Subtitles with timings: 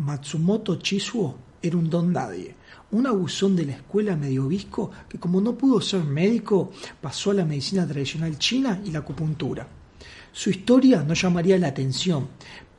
[0.00, 2.54] Matsumoto Chisuo era un don nadie,
[2.92, 7.44] un abusón de la escuela mediovisco que como no pudo ser médico, pasó a la
[7.44, 9.68] medicina tradicional china y la acupuntura.
[10.32, 12.28] Su historia no llamaría la atención,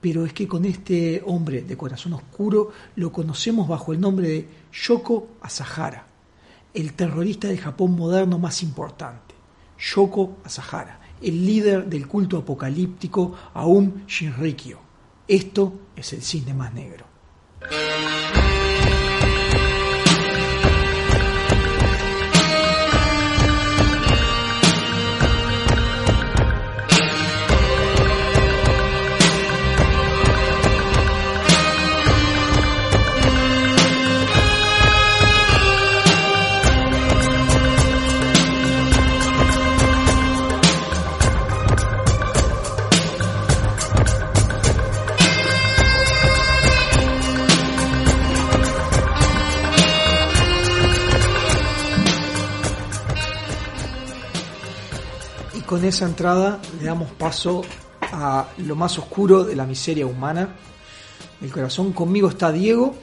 [0.01, 4.47] pero es que con este hombre de corazón oscuro lo conocemos bajo el nombre de
[4.73, 6.07] Yoko Asahara,
[6.73, 9.35] el terrorista del Japón moderno más importante.
[9.77, 14.79] Yoko Asahara, el líder del culto apocalíptico Aum Shinrikyo.
[15.27, 17.10] Esto es el cisne más negro.
[55.71, 57.61] Con esa entrada le damos paso
[58.01, 60.49] a lo más oscuro de la miseria humana.
[61.41, 62.93] El corazón conmigo está Diego.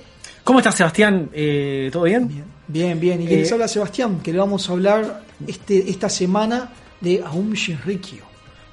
[0.44, 1.30] ¿Cómo estás, Sebastián?
[1.33, 2.28] Eh, ¿Todo bien?
[2.28, 3.00] Bien, bien.
[3.00, 3.22] bien.
[3.22, 7.55] Y eh, les habla Sebastián, que le vamos a hablar este, esta semana de Aum
[7.55, 8.24] Shinrikyo.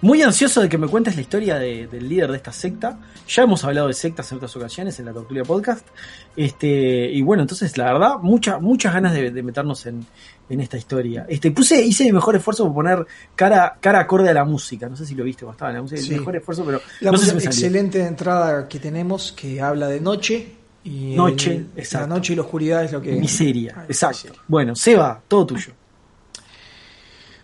[0.01, 2.99] Muy ansioso de que me cuentes la historia del líder de esta secta.
[3.29, 5.87] Ya hemos hablado de sectas en otras ocasiones en la Tortulia Podcast.
[6.35, 10.05] Este, y bueno, entonces la verdad, muchas muchas ganas de meternos en,
[10.49, 11.25] en esta historia.
[11.27, 14.87] Este, puse, hice mi mejor esfuerzo por poner cara, cara acorde a la música.
[14.87, 16.01] No sé si lo viste cuando estaba en la música.
[16.01, 20.51] Mi mejor esfuerzo, pero la no excelente entrada que tenemos que habla de noche.
[20.83, 23.13] Y noche, La noche y la oscuridad es lo que.
[23.13, 24.33] Miseria, ah, exacto.
[24.47, 25.73] Bueno, Seba, todo tuyo.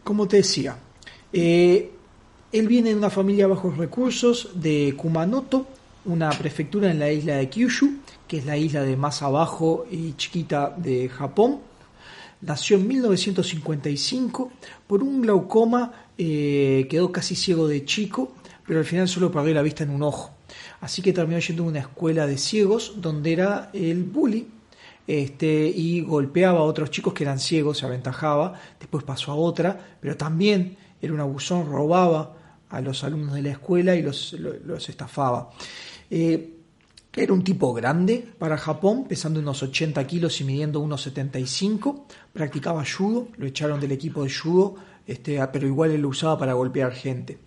[0.03, 0.77] Como te decía,
[1.33, 1.91] eh,
[2.51, 5.65] él viene de una familia bajos recursos de Kumanoto,
[6.05, 10.13] una prefectura en la isla de Kyushu, que es la isla de más abajo y
[10.13, 11.70] chiquita de Japón
[12.41, 14.51] Nació en 1955
[14.87, 18.33] por un glaucoma, eh, quedó casi ciego de chico,
[18.65, 20.31] pero al final solo perdió la vista en un ojo.
[20.81, 24.47] Así que terminó yendo a una escuela de ciegos donde era el bully
[25.07, 28.53] este, y golpeaba a otros chicos que eran ciegos, se aventajaba.
[28.79, 32.37] Después pasó a otra, pero también era un abusón, robaba
[32.69, 35.49] a los alumnos de la escuela y los, los, estafaba.
[36.09, 36.60] Eh,
[37.13, 42.05] era un tipo grande para Japón, pesando unos 80 kilos y midiendo unos 75.
[42.31, 46.53] Practicaba judo, lo echaron del equipo de judo, este, pero igual él lo usaba para
[46.53, 47.39] golpear gente.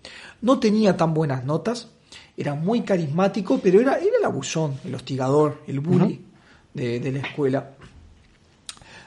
[0.43, 1.89] No tenía tan buenas notas,
[2.37, 6.27] era muy carismático, pero era, era el abusón, el hostigador, el bully
[6.75, 7.71] de, de la escuela.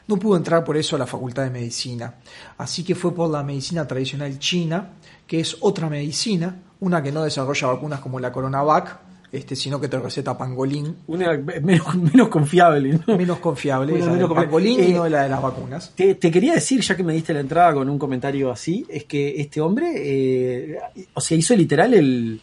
[0.07, 2.15] No pudo entrar por eso a la facultad de medicina,
[2.57, 4.93] así que fue por la medicina tradicional china,
[5.27, 9.87] que es otra medicina, una que no desarrolla vacunas como la Coronavac, este, sino que
[9.87, 10.95] te receta pangolín.
[11.07, 13.99] Una menos, confiable, Menos confiable,
[14.33, 15.93] pangolín y no la de las vacunas.
[15.95, 19.39] Te, quería decir, ya que me diste la entrada con un comentario así, es que
[19.41, 20.77] este hombre, eh,
[21.13, 22.41] o sea, hizo literal el.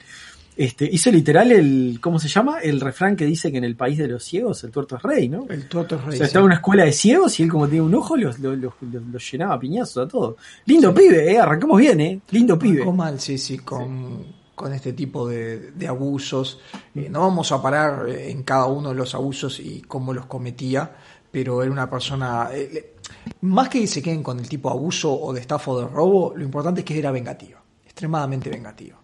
[0.56, 2.60] Este, hizo literal el, ¿cómo se llama?
[2.60, 5.28] El refrán que dice que en el país de los ciegos el tuerto es rey,
[5.28, 5.46] ¿no?
[5.50, 6.14] El tuerto es rey.
[6.14, 8.38] O sea, estaba en una escuela de ciegos y él como tiene un ojo los,
[8.38, 10.36] los, llenaba a piñazos a todos.
[10.66, 12.20] Lindo pibe, eh, arrancamos bien, eh.
[12.30, 12.84] Lindo pibe.
[12.92, 16.58] mal, sí, sí, con con este tipo de, abusos.
[16.94, 20.24] Eh, no vamos a parar eh, en cada uno de los abusos y cómo los
[20.24, 20.90] cometía,
[21.30, 22.48] pero era una persona...
[22.50, 22.94] Eh,
[23.42, 26.32] más que se queden con el tipo de abuso o de estafa o de robo,
[26.34, 28.96] lo importante es que era vengativa, extremadamente vengativa.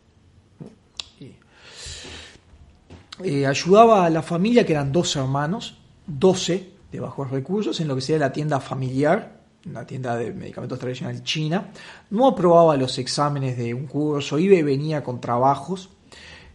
[3.46, 5.76] ayudaba a la familia, que eran dos hermanos,
[6.06, 10.78] 12 de bajos recursos, en lo que sería la tienda familiar, una tienda de medicamentos
[10.78, 11.70] tradicional china,
[12.10, 15.90] no aprobaba los exámenes de un curso, iba y venía con trabajos,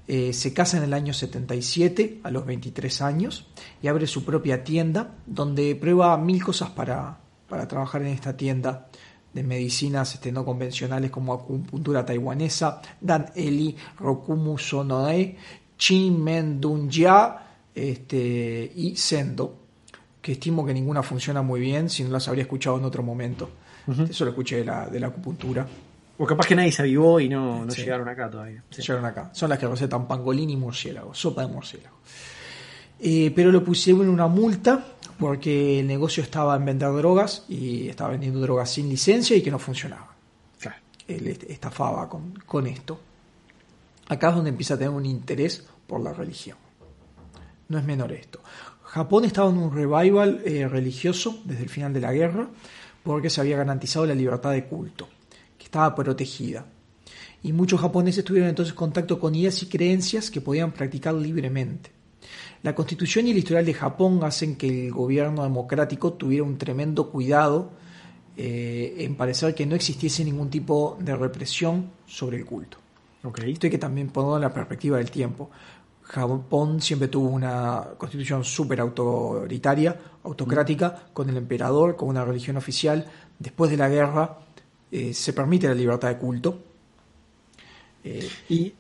[0.08, 3.48] eh, se casa en el año 77, a los 23 años,
[3.82, 7.18] y abre su propia tienda, donde prueba mil cosas para,
[7.50, 8.88] para trabajar en esta tienda
[9.34, 15.36] de medicinas este, no convencionales como acupuntura taiwanesa, Dan Eli, Rokumu Sonoe,
[15.78, 16.62] Chin Men
[17.76, 19.65] este, y Sendo
[20.26, 23.48] que estimo que ninguna funciona muy bien si no las habría escuchado en otro momento.
[24.10, 25.68] Eso lo escuché de la, de la acupuntura.
[26.18, 28.64] O capaz que nadie se avivó y no, no llegaron acá todavía.
[28.76, 29.30] Llegaron acá.
[29.34, 31.98] Son las que recetan pangolín y murciélago, sopa de murciélago.
[33.00, 34.84] Eh, pero lo pusieron una multa
[35.20, 39.52] porque el negocio estaba en vender drogas y estaba vendiendo drogas sin licencia y que
[39.52, 40.12] no funcionaba.
[40.60, 40.78] Claro.
[41.08, 43.00] Él estafaba con, con esto.
[44.08, 46.58] Acá es donde empieza a tener un interés por la religión.
[47.68, 48.42] No es menor esto.
[48.96, 52.48] Japón estaba en un revival eh, religioso desde el final de la guerra
[53.04, 55.10] porque se había garantizado la libertad de culto,
[55.58, 56.66] que estaba protegida.
[57.44, 61.92] Y muchos japoneses tuvieron entonces contacto con ideas y creencias que podían practicar libremente.
[62.64, 67.12] La constitución y el historial de Japón hacen que el gobierno democrático tuviera un tremendo
[67.12, 67.72] cuidado
[68.38, 72.78] eh, en parecer que no existiese ningún tipo de represión sobre el culto.
[73.24, 73.52] Okay.
[73.52, 75.50] Esto hay que también ponerlo en la perspectiva del tiempo.
[76.06, 83.06] Japón siempre tuvo una constitución súper autoritaria, autocrática, con el emperador, con una religión oficial.
[83.40, 84.38] Después de la guerra
[84.92, 86.60] eh, se permite la libertad de culto.
[88.04, 88.74] Eh, y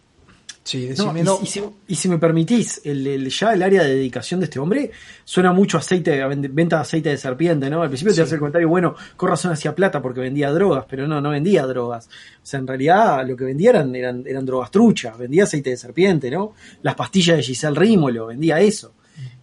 [0.67, 3.93] Sí, no, decime, y, si, y si me permitís, el, el- ya el área de
[3.95, 4.89] dedicación de este hombre
[5.23, 7.83] suena mucho aceite, a venta de aceite de serpiente, ¿no?
[7.83, 11.07] Al principio te hace el comentario, bueno, con razón hacía plata porque vendía drogas, pero
[11.07, 12.07] no, no vendía drogas.
[12.07, 15.77] O sea, en realidad lo que vendía eran, eran, eran drogas truchas, vendía aceite de
[15.77, 16.53] serpiente, ¿no?
[16.81, 18.91] Las pastillas de Giselle Rímolo, vendía eso.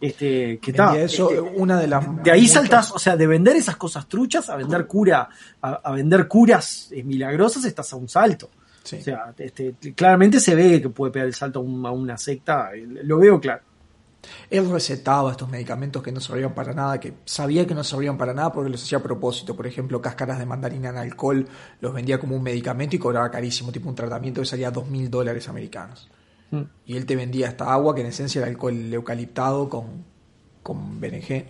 [0.00, 2.04] Este, que Vendía eso, este, una de las.
[2.24, 5.28] de ahí muchas- saltás, o sea, de vender esas cosas truchas a vender cura,
[5.62, 8.50] a, a vender curas eh, milagrosas, estás a un salto.
[8.84, 8.96] Sí.
[8.96, 12.18] O sea, este, claramente se ve que puede pegar el salto a, un- a una
[12.18, 13.62] secta, eh, lo veo claro.
[14.50, 18.32] Él recetaba estos medicamentos que no servían para nada, que sabía que no servían para
[18.32, 19.56] nada porque los hacía a propósito.
[19.56, 21.46] Por ejemplo, cáscaras de mandarina en alcohol
[21.80, 25.10] los vendía como un medicamento y cobraba carísimo, tipo un tratamiento que salía dos mil
[25.10, 26.08] dólares americanos.
[26.52, 26.62] Mm.
[26.86, 30.04] Y él te vendía esta agua que en esencia era alcohol eucaliptado con,
[30.62, 31.00] con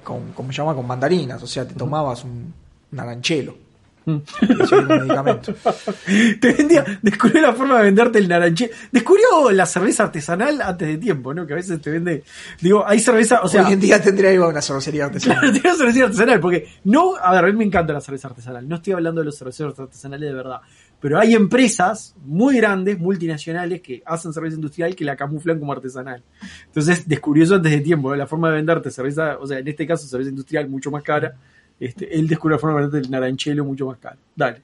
[0.02, 0.74] con, ¿cómo se llama?
[0.74, 1.42] Con mandarinas.
[1.42, 2.54] O sea, te tomabas un
[2.90, 3.54] naranchelo.
[4.04, 4.16] Mm.
[4.42, 5.54] Y eso era un medicamento.
[6.40, 8.70] Te vendía, descubrió la forma de venderte el naranché.
[8.90, 11.46] Descubrió la cerveza artesanal antes de tiempo, ¿no?
[11.46, 12.24] Que a veces te vende.
[12.60, 13.66] Digo, hay cerveza, o sea.
[13.66, 15.38] Hoy en día tendría una cervecería artesanal.
[15.40, 18.68] Claro, tiene cerveza artesanal, porque no, a ver, a mí me encanta la cerveza artesanal,
[18.68, 20.60] no estoy hablando de los cerveceros artesanales de verdad,
[21.00, 26.22] pero hay empresas muy grandes, multinacionales, que hacen cerveza industrial que la camuflan como artesanal.
[26.66, 28.16] Entonces descubrió eso antes de tiempo, ¿no?
[28.16, 31.34] la forma de venderte cerveza, o sea, en este caso cerveza industrial mucho más cara,
[31.78, 34.18] este, él descubrió la forma de venderte el naranchelo mucho más caro.
[34.34, 34.62] Dale.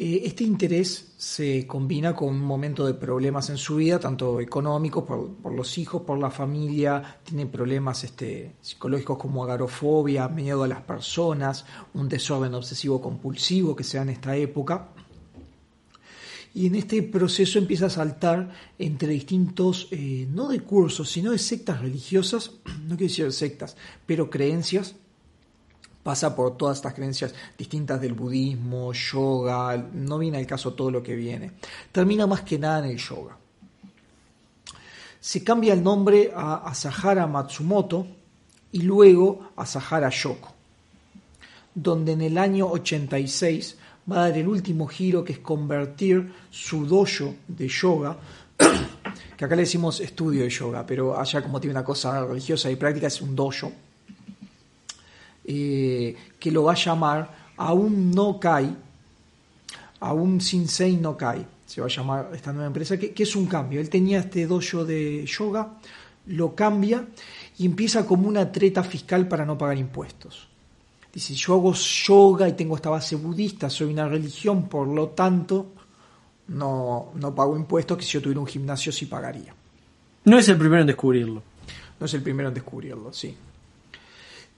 [0.00, 5.02] Eh, Este interés se combina con un momento de problemas en su vida, tanto económicos,
[5.02, 10.68] por, por los hijos, por la familia, tiene problemas este, psicológicos como agarofobia, miedo a
[10.68, 14.90] las personas, un desorden obsesivo compulsivo que se da en esta época.
[16.54, 21.38] Y en este proceso empieza a saltar entre distintos, eh, no de cursos, sino de
[21.38, 22.52] sectas religiosas,
[22.86, 23.76] no quiero decir sectas,
[24.06, 24.94] pero creencias
[26.08, 31.02] pasa por todas estas creencias distintas del budismo, yoga, no viene al caso todo lo
[31.02, 31.52] que viene.
[31.92, 33.36] Termina más que nada en el yoga.
[35.20, 38.06] Se cambia el nombre a Asahara Matsumoto
[38.72, 40.54] y luego a Asahara Yoko,
[41.74, 43.76] donde en el año 86
[44.10, 48.16] va a dar el último giro que es convertir su dojo de yoga,
[49.36, 52.76] que acá le decimos estudio de yoga, pero allá como tiene una cosa religiosa y
[52.76, 53.70] práctica es un dojo,
[55.50, 58.76] eh, que lo va a llamar a un no kai,
[60.00, 63.34] a un Shinsei no kai, se va a llamar esta nueva empresa, que, que es
[63.34, 63.80] un cambio.
[63.80, 65.78] Él tenía este dojo de yoga,
[66.26, 67.06] lo cambia
[67.56, 70.48] y empieza como una treta fiscal para no pagar impuestos.
[71.14, 75.68] Dice, yo hago yoga y tengo esta base budista, soy una religión, por lo tanto,
[76.48, 79.54] no, no pago impuestos, que si yo tuviera un gimnasio sí pagaría.
[80.24, 81.42] No es el primero en descubrirlo.
[81.98, 83.34] No es el primero en descubrirlo, sí.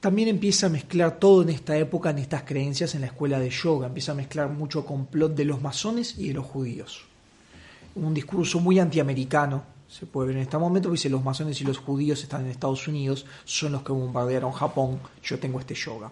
[0.00, 3.50] También empieza a mezclar todo en esta época, en estas creencias en la escuela de
[3.50, 3.86] yoga.
[3.86, 7.04] Empieza a mezclar mucho complot de los masones y de los judíos.
[7.94, 11.64] Un discurso muy antiamericano, se puede ver en este momento, porque dice los masones y
[11.64, 16.10] los judíos están en Estados Unidos, son los que bombardearon Japón, yo tengo este yoga.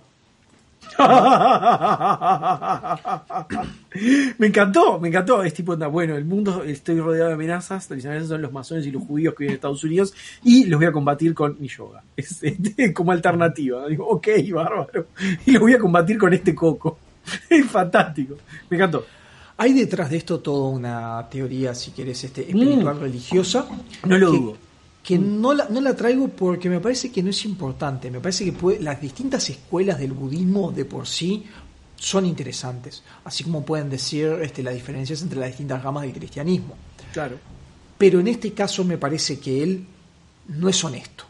[4.38, 5.42] Me encantó, me encantó.
[5.42, 7.90] Es tipo, bueno, el mundo, estoy rodeado de amenazas.
[7.90, 10.78] Las amenazas son los masones y los judíos que viven en Estados Unidos y los
[10.78, 12.02] voy a combatir con mi yoga.
[12.16, 13.86] Es, este, como alternativa.
[13.88, 15.06] Digo, ok, bárbaro.
[15.46, 16.98] Y los voy a combatir con este coco.
[17.50, 18.36] Es fantástico.
[18.70, 19.04] Me encantó.
[19.58, 23.00] Hay detrás de esto toda una teoría, si querés, este, espiritual Mm.
[23.00, 23.66] religiosa.
[24.06, 24.56] No lo que- dudo.
[25.08, 28.10] Que no la, no la traigo porque me parece que no es importante.
[28.10, 31.46] Me parece que puede- las distintas escuelas del budismo de por sí
[31.96, 36.74] son interesantes, así como pueden decir este, las diferencias entre las distintas ramas del cristianismo.
[37.14, 37.38] Claro.
[37.96, 39.86] Pero en este caso me parece que él
[40.48, 41.24] no es honesto.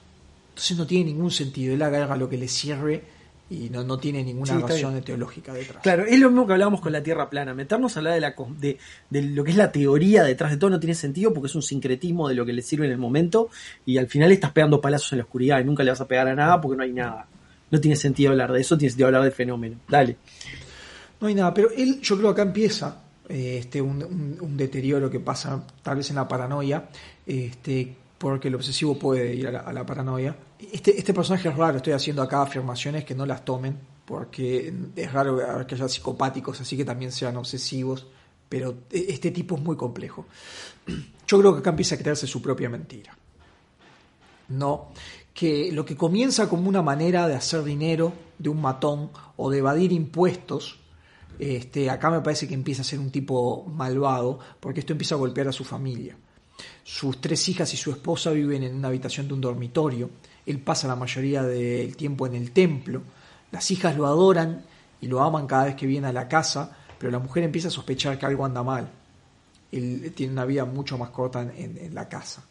[0.48, 1.72] Entonces no tiene ningún sentido.
[1.72, 3.04] Él haga lo que le sirve
[3.50, 5.82] y no, no tiene ninguna Sí, razón teológica detrás.
[5.82, 7.54] Claro, es lo mismo que hablábamos con la Tierra plana.
[7.54, 8.78] Meternos a hablar de, la, de,
[9.08, 11.62] de lo que es la teoría detrás de todo no tiene sentido porque es un
[11.62, 13.48] sincretismo de lo que le sirve en el momento
[13.86, 16.28] y al final estás pegando palazos en la oscuridad y nunca le vas a pegar
[16.28, 17.26] a nada porque no hay nada.
[17.70, 19.76] No tiene sentido hablar de eso, tiene sentido hablar del fenómeno.
[19.88, 20.16] Dale.
[21.20, 24.56] No hay nada, pero él, yo creo que acá empieza eh, este, un, un- un
[24.56, 26.88] deterioro que pasa tal vez en la paranoia,
[27.26, 30.36] este, porque el obsesivo puede ir a la, a la paranoia.
[30.58, 35.12] Este, este personaje es raro, estoy haciendo acá afirmaciones que no las tomen, porque es
[35.12, 38.06] raro que haya psicopáticos, así que también sean obsesivos,
[38.48, 40.26] pero este tipo es muy complejo.
[41.26, 43.16] Yo creo que acá empieza a crearse su propia mentira.
[44.48, 44.88] ¿no?
[45.34, 49.58] Que lo que comienza como una manera de hacer dinero de un matón o de
[49.58, 50.78] evadir impuestos,
[51.38, 55.18] este, acá me parece que empieza a ser un tipo malvado, porque esto empieza a
[55.18, 56.16] golpear a su familia.
[56.82, 60.10] Sus tres hijas y su esposa viven en una habitación de un dormitorio.
[60.48, 63.02] Él pasa la mayoría del tiempo en el templo.
[63.52, 64.64] Las hijas lo adoran
[65.00, 67.70] y lo aman cada vez que viene a la casa, pero la mujer empieza a
[67.70, 68.88] sospechar que algo anda mal.
[69.70, 72.42] Él tiene una vida mucho más corta en, la casa.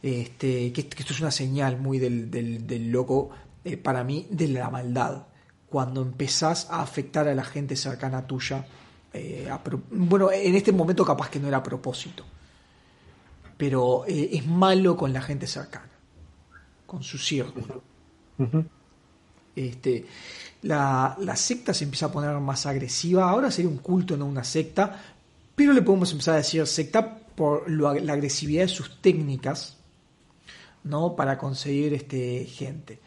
[0.00, 3.30] Este, esto es una señal muy del, loco,
[3.64, 5.26] eh, para mí, de la maldad.
[5.68, 8.64] Cuando empezás a afectar a la gente cercana tuya,
[9.12, 9.48] eh,
[9.90, 12.24] bueno, en este momento capaz que no era a propósito,
[13.56, 15.90] pero eh, es malo con la gente cercana,
[16.86, 17.82] con su círculo.
[19.56, 20.06] este,
[20.62, 23.28] la, secta se empieza a poner más agresiva.
[23.28, 25.00] Ahora sería un culto, no una secta,
[25.54, 29.76] pero le podemos empezar a decir secta por la agresividad de sus técnicas
[30.84, 31.16] ¿no?
[31.16, 33.00] para conseguir este, gente.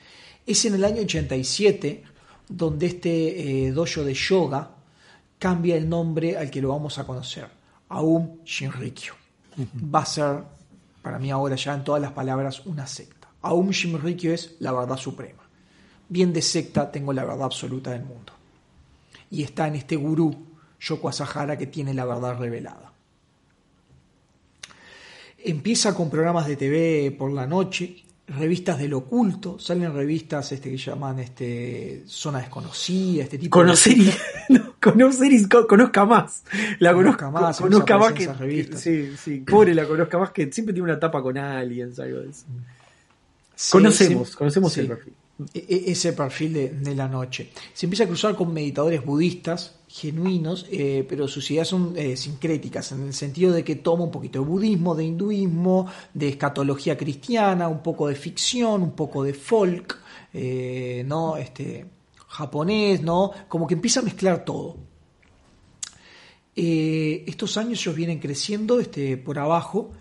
[0.45, 2.03] Es en el año 87
[2.49, 4.71] donde este eh, dojo de yoga
[5.37, 7.47] cambia el nombre al que lo vamos a conocer,
[7.89, 9.13] Aum Shinrikyo.
[9.93, 10.43] Va a ser,
[11.01, 13.16] para mí ahora ya en todas las palabras, una secta.
[13.41, 15.47] Aum Shinrikyo es la verdad suprema
[16.09, 18.33] bien de secta tengo la verdad absoluta del mundo.
[19.29, 20.35] Y está en este gurú,
[20.79, 22.93] Yoko Asahara, que tiene la verdad revelada.
[25.39, 30.77] Empieza con programas de TV por la noche, revistas del oculto, salen revistas este, que
[30.77, 34.03] llaman este, Zona Desconocida, este tipo conocer de...
[34.49, 36.43] Y, conocer y conozca más.
[36.79, 37.59] La conozca, más.
[37.59, 38.29] Conozca más que...
[38.75, 42.29] Sí, sí, pobre la conozca más que siempre tiene una tapa con aliens, algo de
[42.29, 42.45] eso.
[43.71, 45.13] Conocemos, conocemos el perfil.
[45.53, 47.51] E, e, ese perfil de, la noche.
[47.73, 52.91] Se empieza a cruzar con meditadores budistas genuinos, eh, pero sus ideas son eh, sincréticas,
[52.91, 57.67] en el sentido de que toma un poquito de budismo, de hinduismo, de escatología cristiana,
[57.67, 59.99] un poco de ficción, un poco de folk,
[60.33, 61.37] eh, ¿no?
[61.37, 61.85] este,
[62.27, 63.31] japonés, ¿no?
[63.47, 64.77] como que empieza a mezclar todo.
[66.55, 69.91] estos años ellos vienen creciendo este, por abajo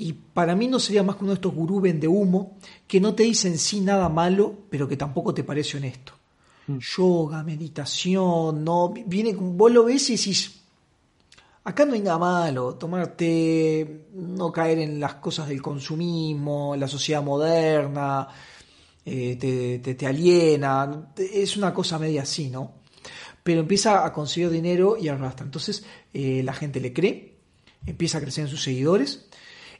[0.00, 3.14] y para mí no sería más que uno de estos gurú de humo que no
[3.14, 6.12] te dicen sí nada malo, pero que tampoco te parece honesto.
[6.68, 6.78] Mm.
[6.78, 8.94] Yoga, meditación, no.
[9.06, 10.60] Viene, vos lo ves y decís,
[11.64, 17.22] acá no hay nada malo, tomarte, no caer en las cosas del consumismo, la sociedad
[17.22, 18.28] moderna,
[19.04, 22.74] eh, te, te, aliena, es una cosa media así, ¿no?
[23.42, 25.44] Pero empieza a conseguir dinero y arrastra.
[25.44, 27.34] Entonces eh, la gente le cree,
[27.84, 29.27] empieza a crecer en sus seguidores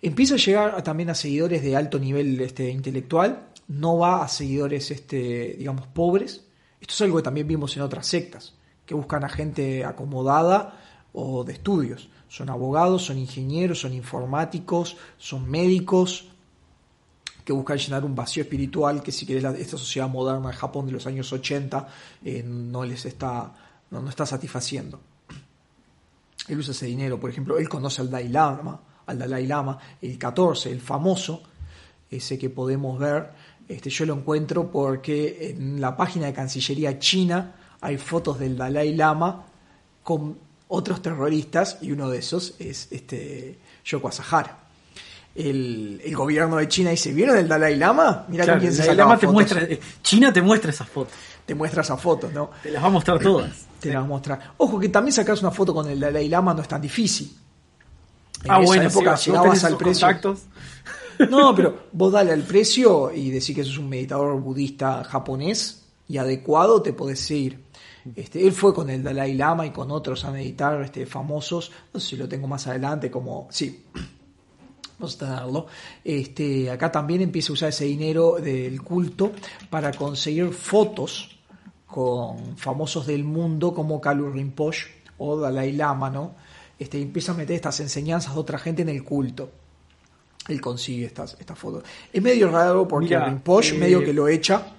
[0.00, 4.90] Empieza a llegar también a seguidores de alto nivel este, intelectual, no va a seguidores,
[4.90, 6.44] este, digamos, pobres.
[6.80, 8.54] Esto es algo que también vimos en otras sectas,
[8.86, 10.80] que buscan a gente acomodada
[11.12, 12.08] o de estudios.
[12.28, 16.28] Son abogados, son ingenieros, son informáticos, son médicos,
[17.48, 20.92] que buscan llenar un vacío espiritual que si querés esta sociedad moderna de Japón de
[20.92, 21.88] los años 80
[22.22, 23.54] eh, no les está,
[23.90, 25.00] no, no está satisfaciendo.
[26.46, 30.18] Él usa ese dinero, por ejemplo, él conoce al Dalai Lama, al Dalai Lama, el
[30.18, 31.42] 14, el famoso,
[32.10, 33.30] ese que podemos ver,
[33.68, 38.94] este, yo lo encuentro porque en la página de Cancillería China hay fotos del Dalai
[38.94, 39.46] Lama
[40.02, 40.38] con
[40.68, 44.58] otros terroristas y uno de esos es este, Yoko Asahara.
[45.34, 48.26] El, gobierno de China dice, ¿vieron el Dalai Lama?
[48.28, 51.14] Mira quién se Dalai Lama te muestra, eh, China te muestra esas fotos.
[51.46, 52.50] Te muestra esas fotos, ¿no?
[52.62, 53.66] Te las va a mostrar todas.
[53.80, 54.52] Te las va a mostrar.
[54.58, 57.30] Ojo que también sacarse una foto con el Dalai Lama no es tan difícil
[58.48, 60.08] ah, bueno, época llegabas al precio.
[61.30, 66.16] No, pero vos dale al precio y decir que sos un meditador budista japonés y
[66.16, 67.64] adecuado, te podés ir.
[68.14, 71.72] Este, él fue con el Dalai Lama y con otros a meditar este, famosos.
[71.92, 73.48] No sé si lo tengo más adelante, como.
[73.50, 73.84] Sí,
[74.98, 75.66] vamos a tenerlo.
[76.04, 79.32] Este, acá también empieza a usar ese dinero del culto
[79.68, 81.36] para conseguir fotos
[81.86, 84.86] con famosos del mundo como Kalu Rinpoche
[85.18, 86.34] o Dalai Lama, ¿no?
[86.78, 89.50] Este, empieza a meter estas enseñanzas de otra gente en el culto.
[90.48, 91.84] Él consigue estas, estas fotos.
[92.12, 94.74] Es medio raro porque Rinpoche eh, medio que lo echa.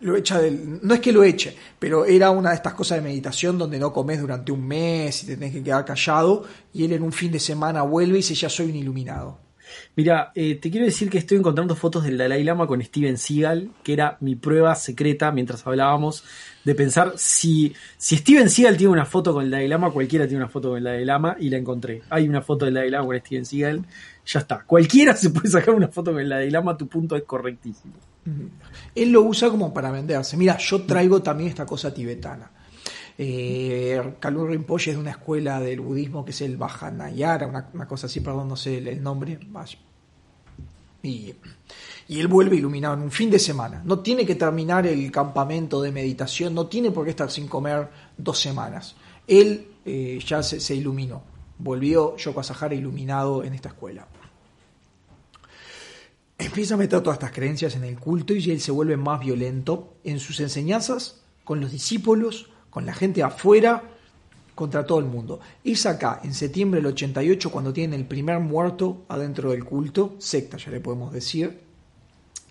[0.00, 0.78] Lo echa del.
[0.80, 3.92] No es que lo eche, pero era una de estas cosas de meditación donde no
[3.92, 6.44] comes durante un mes y te tenés que quedar callado.
[6.72, 9.47] Y él en un fin de semana vuelve y dice: Ya soy un iluminado.
[9.96, 13.70] Mira, eh, te quiero decir que estoy encontrando fotos del Dalai Lama con Steven Seagal,
[13.82, 16.24] que era mi prueba secreta mientras hablábamos
[16.64, 20.42] de pensar si, si Steven Seagal tiene una foto con el Dalai Lama, cualquiera tiene
[20.42, 22.02] una foto con el Dalai Lama y la encontré.
[22.10, 23.84] Hay una foto del Dalai Lama con Steven Seagal,
[24.26, 24.64] ya está.
[24.64, 27.94] Cualquiera se puede sacar una foto con el Dalai Lama, tu punto es correctísimo.
[28.94, 30.36] Él lo usa como para venderse.
[30.36, 32.50] Mira, yo traigo también esta cosa tibetana.
[33.20, 37.88] Eh, Kalur Rinpoche es de una escuela del budismo que es el Bajanayara, una, una
[37.88, 39.38] cosa así, perdón, no sé el, nombre.
[41.02, 41.34] Y,
[42.06, 43.82] y él vuelve iluminado en un fin de semana.
[43.84, 47.88] No tiene que terminar el campamento de meditación, no tiene por qué estar sin comer
[48.16, 48.94] dos semanas.
[49.26, 51.22] Él eh, ya se, se iluminó.
[51.58, 54.06] Volvió Yoko Asahara iluminado en esta escuela
[56.38, 59.96] empieza a meter todas estas creencias en el culto y él se vuelve más violento
[60.04, 63.82] en sus enseñanzas con los discípulos, con la gente afuera,
[64.54, 65.40] contra todo el mundo.
[65.64, 70.58] Es acá, en septiembre del 88, cuando tienen el primer muerto adentro del culto, secta
[70.58, 71.58] ya le podemos decir,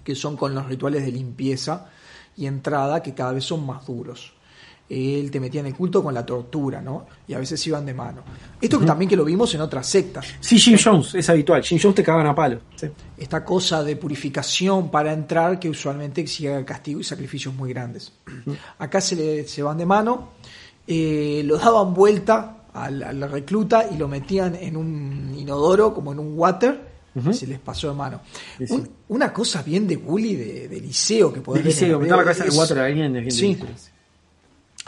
[0.04, 1.86] que son con los rituales de limpieza
[2.36, 4.34] y entrada que cada vez son más duros
[4.90, 7.08] él te metía en el culto con la tortura, ¿no?
[7.28, 8.24] Y a veces iban de mano.
[8.60, 10.26] Esto también que lo vimos en otras sectas.
[10.40, 11.62] Sí, Jim Jones, es habitual.
[11.62, 12.62] Jim Jones te cagan a palo.
[13.18, 18.14] Esta cosa de purificación para entrar que usualmente exige castigo y sacrificios muy grandes.
[18.80, 20.30] Acá se, le, se van de mano,
[20.88, 26.38] eh, lo daban vuelta al, recluta y lo metían en un inodoro, como en un
[26.38, 26.98] water,
[27.32, 28.22] se les pasó de mano.
[29.10, 32.52] una cosa bien de bully de, liceo que podés de liceo, meter la cabeza en
[32.52, 33.60] el water a alguien es bien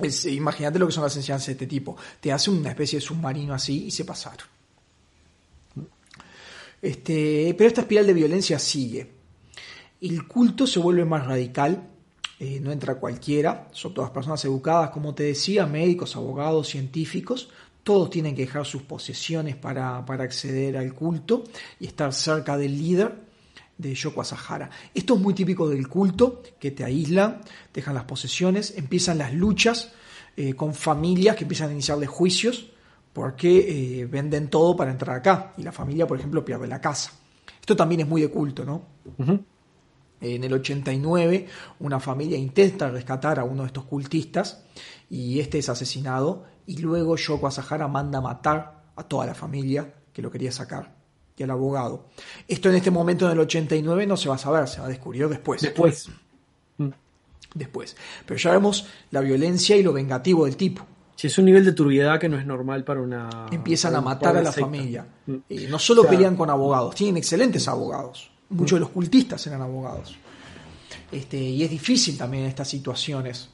[0.09, 1.95] sí imagínate lo que son las enseñanzas de este tipo.
[2.19, 4.47] Te hace una especie de submarino así y se pasaron.
[6.81, 9.11] Este, pero esta espiral de violencia sigue.
[10.01, 11.89] El culto se vuelve más radical,
[12.39, 17.49] eh, no entra cualquiera, son todas personas educadas, como te decía, médicos, abogados, científicos,
[17.83, 21.43] todos tienen que dejar sus posesiones para, para acceder al culto
[21.81, 23.28] y estar cerca del líder
[23.79, 24.69] de Yoko Asahara.
[24.93, 27.41] Esto es muy típico del culto, que te aíslan,
[27.73, 29.93] dejan las posesiones, empiezan las luchas
[30.37, 32.71] eh, con familias que empiezan a iniciarle juicios
[33.13, 37.13] porque eh, venden todo para entrar acá y la familia, por ejemplo, pierde la casa.
[37.59, 38.83] Esto también es muy de culto, ¿no?
[40.21, 41.47] En el 89
[41.79, 44.65] una familia intenta rescatar a uno de estos cultistas
[45.09, 50.21] y este es asesinado y luego Yoko Asahara manda matar a toda la familia que
[50.21, 50.98] lo quería sacar
[51.39, 52.05] y al abogado.
[52.47, 54.89] Esto en este momento en el 89 no se va a saber, se va a
[54.89, 55.61] descubrir después.
[55.61, 56.09] Después.
[56.77, 56.89] Mm.
[57.55, 57.95] Después.
[58.25, 60.85] Pero ya vemos la violencia y lo vengativo del tipo.
[61.15, 63.47] Sí, es un nivel de turbiedad que no es normal para una.
[63.51, 65.05] Empiezan a matar a la familia.
[65.25, 65.35] Mm.
[65.49, 68.29] Y no solo pelean con abogados, tienen excelentes abogados.
[68.49, 70.17] Muchos de los cultistas eran abogados.
[71.11, 73.49] Este, y es difícil también en estas situaciones.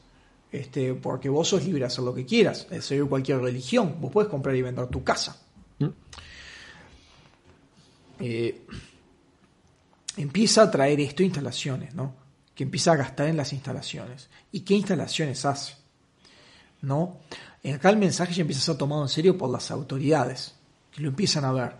[0.51, 3.97] Este, porque vos sos libre de hacer lo que quieras, de seguir cualquier religión.
[3.99, 5.44] Vos puedes comprar y vender tu casa.
[8.19, 8.65] Eh,
[10.17, 12.13] empieza a traer esto instalaciones, ¿no?
[12.53, 14.29] Que empieza a gastar en las instalaciones.
[14.51, 15.75] ¿Y qué instalaciones hace?
[16.81, 17.17] ¿No?
[17.73, 20.53] Acá el mensaje ya empieza a ser tomado en serio por las autoridades,
[20.91, 21.73] que lo empiezan a ver.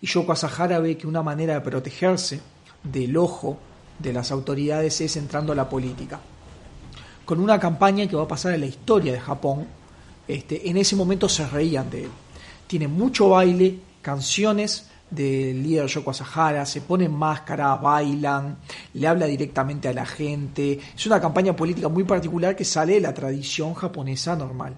[0.00, 2.40] Y Yoko Asahara ve que una manera de protegerse
[2.82, 3.58] del ojo
[3.98, 6.20] de las autoridades es entrando a la política.
[7.24, 9.66] Con una campaña que va a pasar en la historia de Japón,
[10.28, 12.10] este, en ese momento se reían de él.
[12.66, 18.58] Tiene mucho baile, canciones del líder Yoko Asahara, se ponen máscara, bailan,
[18.94, 20.78] le habla directamente a la gente.
[20.94, 24.76] Es una campaña política muy particular que sale de la tradición japonesa normal.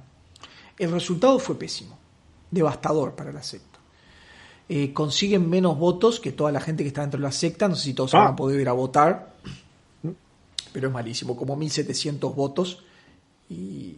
[0.78, 1.98] El resultado fue pésimo,
[2.50, 3.78] devastador para la secta.
[4.68, 7.74] Eh, consiguen menos votos que toda la gente que está dentro de la secta, no
[7.74, 8.36] sé si todos van a ah.
[8.36, 9.34] poder ir a votar,
[10.72, 12.84] pero es malísimo, como 1700 votos
[13.48, 13.96] y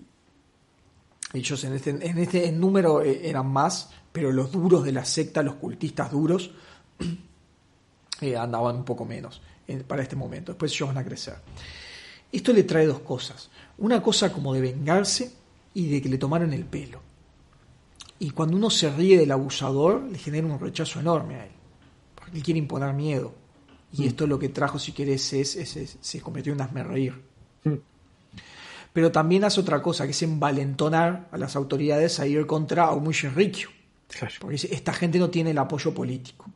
[1.33, 5.43] ellos en este, en este número eh, eran más, pero los duros de la secta,
[5.43, 6.51] los cultistas duros,
[8.21, 9.41] eh, andaban un poco menos
[9.87, 10.53] para este momento.
[10.53, 11.37] Después ellos van a crecer.
[12.33, 13.51] Esto le trae dos cosas.
[13.79, 15.33] Una cosa como de vengarse
[15.75, 17.01] y de que le tomaron el pelo.
[18.19, 21.53] Y cuando uno se ríe del abusador, le genera un rechazo enorme a él.
[22.15, 23.33] Porque él quiere imponer miedo.
[23.93, 24.07] Y mm.
[24.07, 27.15] esto lo que trajo, si querés, es, se convirtió en hazme reír.
[27.65, 27.75] Mm.
[28.93, 33.13] Pero también hace otra cosa, que es envalentonar a las autoridades a ir contra Aomu
[33.13, 33.69] Shinrikyo
[34.41, 36.47] porque esta gente no tiene el apoyo político.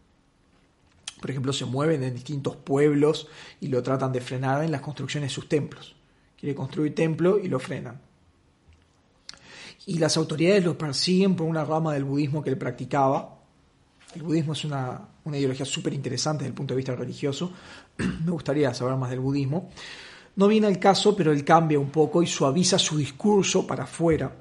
[1.20, 3.28] Por ejemplo, se mueven en distintos pueblos
[3.60, 5.94] y lo tratan de frenar en las construcciones de sus templos.
[6.38, 8.00] Quiere construir templo y lo frenan.
[9.86, 13.38] Y las autoridades lo persiguen por una rama del budismo que él practicaba.
[14.14, 17.52] El budismo es una, una ideología súper interesante desde el punto de vista religioso.
[17.96, 19.70] Me gustaría saber más del budismo.
[20.36, 24.34] No viene al caso, pero él cambia un poco y suaviza su discurso para afuera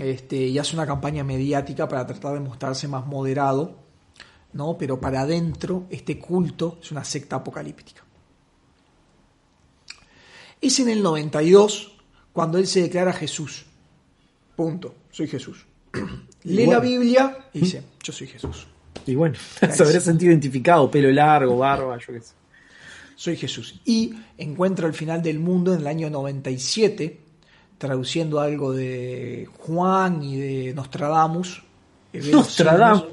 [0.00, 3.76] este, y hace una campaña mediática para tratar de mostrarse más moderado,
[4.54, 4.78] ¿no?
[4.78, 8.02] pero para adentro este culto es una secta apocalíptica.
[10.60, 11.92] Es en el 92
[12.32, 13.66] cuando él se declara Jesús.
[14.56, 15.66] Punto, soy Jesús.
[16.44, 18.66] Lee la Biblia y dice, yo soy Jesús.
[19.06, 19.34] Y bueno,
[19.70, 22.41] se habría sentido identificado, pelo largo, barba, yo qué sé.
[23.22, 23.80] Soy Jesús.
[23.84, 27.20] Y encuentra el final del mundo en el año 97
[27.78, 31.62] traduciendo algo de Juan y de Nostradamus,
[32.12, 33.04] eh, Nostradamus.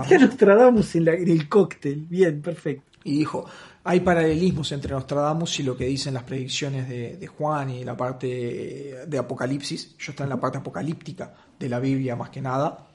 [0.00, 2.04] Metí a Nostradamus en, la- en el cóctel.
[2.08, 2.82] Bien, perfecto.
[3.04, 3.44] Y dijo,
[3.84, 7.96] hay paralelismos entre Nostradamus y lo que dicen las predicciones de, de Juan y la
[7.96, 9.96] parte de Apocalipsis.
[9.98, 12.86] Yo estoy en la parte apocalíptica de la Biblia más que nada.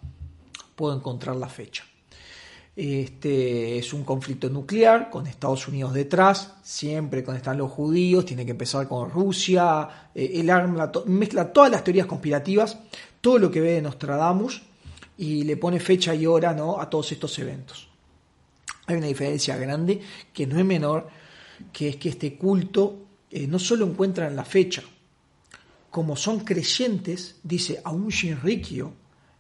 [0.75, 1.83] Puedo encontrar la fecha.
[2.81, 8.45] Este es un conflicto nuclear con Estados Unidos detrás, siempre cuando están los judíos, tiene
[8.45, 12.77] que empezar con Rusia, eh, arma mezcla todas las teorías conspirativas,
[13.19, 14.61] todo lo que ve de Nostradamus
[15.17, 16.79] y le pone fecha y hora ¿no?
[16.79, 17.89] a todos estos eventos.
[18.85, 19.99] Hay una diferencia grande
[20.31, 21.09] que no es menor,
[21.73, 22.95] que es que este culto
[23.29, 24.83] eh, no solo encuentra en la fecha,
[25.89, 28.93] como son creyentes, dice, a un Shinrikyo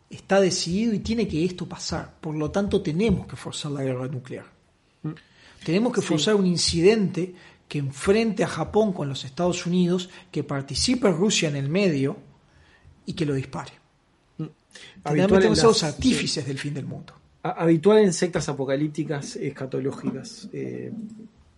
[0.09, 2.15] está decidido y tiene que esto pasar.
[2.19, 4.45] Por lo tanto, tenemos que forzar la guerra nuclear.
[5.63, 7.33] Tenemos que forzar un incidente
[7.67, 12.17] que enfrente a Japón con los Estados Unidos, que participe Rusia en el medio
[13.05, 13.73] y que lo dispare.
[15.03, 17.13] Habitual Tenemos en que ser los artífices del fin del mundo.
[17.43, 20.49] Habitual en sectas apocalípticas escatológicas.
[20.51, 20.91] Eh,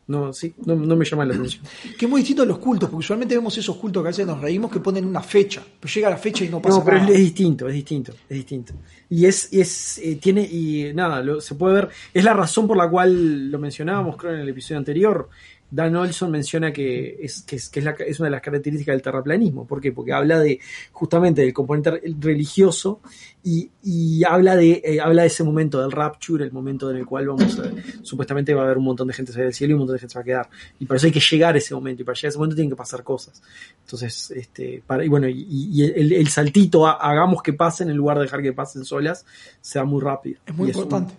[0.07, 1.63] no, sí, no, no me llama la atención.
[1.97, 4.27] Que es muy distinto a los cultos, porque usualmente vemos esos cultos que a veces
[4.27, 6.97] nos reímos que ponen una fecha, pero llega la fecha y no pasa No, pero
[6.97, 7.13] es, nada.
[7.15, 8.73] es distinto, es distinto, es distinto.
[9.09, 12.77] Y es, es eh, tiene, y nada, lo- se puede ver, es la razón por
[12.77, 15.29] la cual lo mencionábamos, creo, en el episodio anterior.
[15.71, 18.93] Dan Olson menciona que es, que es, que es, la- es una de las características
[18.93, 19.65] del terraplanismo.
[19.65, 19.91] ¿Por qué?
[19.93, 20.60] Porque habla de
[20.91, 22.99] justamente del componente religioso
[23.43, 27.05] y, y habla de eh, habla de ese momento del rapture, el momento en el
[27.05, 27.71] cual vamos a,
[28.03, 29.99] supuestamente va a haber un montón de gente salir del cielo y un montón de
[30.01, 30.49] gente se va a quedar.
[30.79, 32.55] Y para eso hay que llegar a ese momento, y para llegar a ese momento
[32.55, 33.41] tienen que pasar cosas.
[33.86, 37.95] Entonces, este, para, y bueno, y, y el, el saltito a hagamos que pasen en
[37.97, 39.25] lugar de dejar que pasen solas,
[39.62, 40.39] se da muy rápido.
[40.45, 41.13] Es muy Y importante.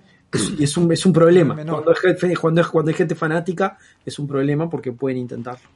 [0.58, 1.54] Es un, es un problema.
[1.54, 1.84] Menor.
[1.84, 5.68] Cuando, es cuando, es, cuando hay gente fanática, es un problema porque pueden intentarlo.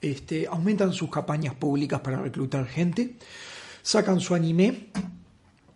[0.00, 3.16] este, aumentan sus campañas públicas para reclutar gente,
[3.82, 4.88] sacan su anime,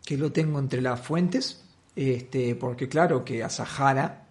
[0.04, 1.62] que lo tengo entre las fuentes,
[1.94, 4.26] este, porque claro que Asahara,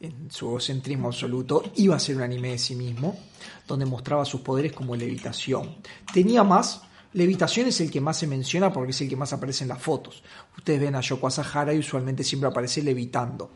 [0.00, 3.18] en su egocentrismo absoluto, iba a ser un anime de sí mismo,
[3.66, 5.76] donde mostraba sus poderes como levitación.
[6.12, 6.82] Tenía más,
[7.12, 9.80] levitación es el que más se menciona porque es el que más aparece en las
[9.80, 10.22] fotos.
[10.56, 13.50] Ustedes ven a Yoko Asahara y usualmente siempre aparece levitando.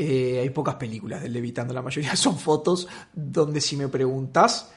[0.00, 4.70] Eh, hay pocas películas del Levitando, la mayoría son fotos donde si me preguntas,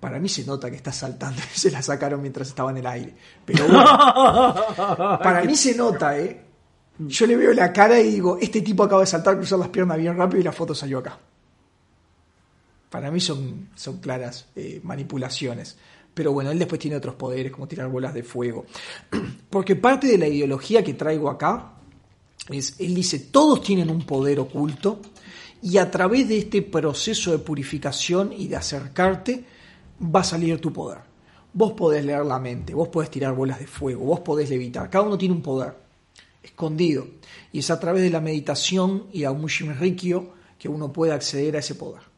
[0.00, 2.86] para mí se nota que está saltando y se la sacaron mientras estaba en el
[2.86, 3.14] aire.
[3.44, 3.84] Pero bueno,
[5.22, 6.44] para mí se nota, ¿eh?
[6.98, 9.96] Yo le veo la cara y digo, este tipo acaba de saltar, cruzar las piernas
[9.96, 11.18] bien rápido y la foto salió acá.
[12.90, 15.76] Para mí son, son claras eh, manipulaciones.
[16.14, 18.64] Pero bueno, él después tiene otros poderes, como tirar bolas de fuego.
[19.50, 21.74] Porque parte de la ideología que traigo acá
[22.48, 25.00] es, él dice, todos tienen un poder oculto
[25.62, 29.44] y a través de este proceso de purificación y de acercarte
[30.14, 30.98] va a salir tu poder.
[31.52, 35.04] Vos podés leer la mente, vos podés tirar bolas de fuego, vos podés levitar, cada
[35.04, 35.74] uno tiene un poder
[36.42, 37.06] escondido
[37.52, 41.56] y es a través de la meditación y a un Rikyo que uno puede acceder
[41.56, 42.13] a ese poder.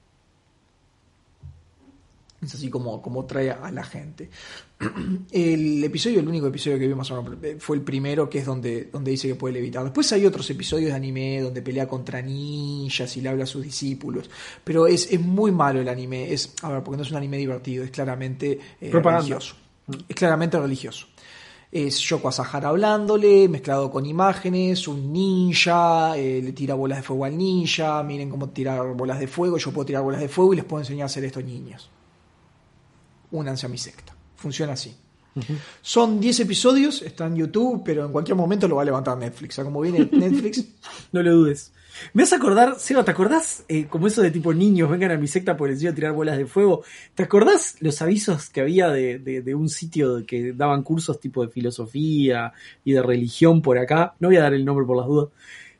[2.43, 4.29] Es así como, como trae a la gente.
[5.33, 7.13] El episodio, el único episodio que vimos
[7.59, 9.83] fue el primero, que es donde, donde dice que puede levitar.
[9.83, 13.63] Después hay otros episodios de anime donde pelea contra ninjas y le habla a sus
[13.63, 14.29] discípulos.
[14.63, 16.31] Pero es, es muy malo el anime.
[16.33, 19.55] Es, a ver, porque no es un anime divertido, es claramente eh, religioso.
[20.07, 21.07] Es claramente religioso.
[21.73, 27.25] Es Yoko Asahara hablándole, mezclado con imágenes, un ninja, eh, le tira bolas de fuego
[27.25, 30.57] al ninja, miren cómo tirar bolas de fuego, yo puedo tirar bolas de fuego y
[30.57, 31.91] les puedo enseñar a hacer esto a niños
[33.31, 34.15] únanse a mi secta.
[34.37, 34.95] Funciona así.
[35.83, 39.55] Son 10 episodios, está en YouTube, pero en cualquier momento lo va a levantar Netflix.
[39.55, 40.65] O sea, como viene Netflix,
[41.13, 41.73] No lo dudes.
[42.13, 45.17] Me vas a acordar, Seba, ¿te acordás eh, como eso de tipo niños vengan a
[45.17, 46.85] mi secta les iba a tirar bolas de fuego?
[47.15, 51.43] ¿Te acordás los avisos que había de, de- de un sitio que daban cursos tipo
[51.45, 52.53] de filosofía
[52.85, 54.15] y de religión por acá?
[54.21, 55.29] No voy a dar el nombre por las dudas.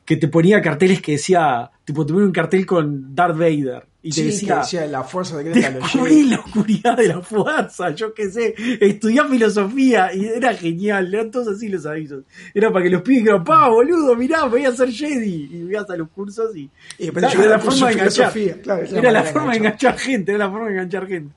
[0.07, 4.11] Que te ponía carteles que decía, tipo, te ponía un cartel con Darth Vader y
[4.11, 9.25] te decía, la fuerza secreta de la oscuridad de la fuerza, yo qué sé, estudié
[9.25, 12.23] filosofía y era genial, eran todos así los avisos.
[12.55, 15.49] Era para que los pibes dijeran, pa, boludo, mirá, voy a ser Jedi.
[15.51, 16.71] Y veías a los cursos y...
[17.01, 18.33] Era, yo la forma de enganchar.
[18.63, 21.35] claro, la era forma de enganchar gente, era la forma de enganchar gente.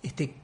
[0.00, 0.34] Este,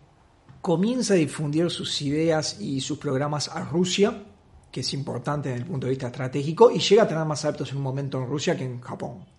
[0.61, 4.25] comienza a difundir sus ideas y sus programas a Rusia,
[4.73, 7.71] que es importante desde el punto de vista estratégico, y llega a tener más adeptos
[7.71, 9.34] en un momento en Rusia que en Japón.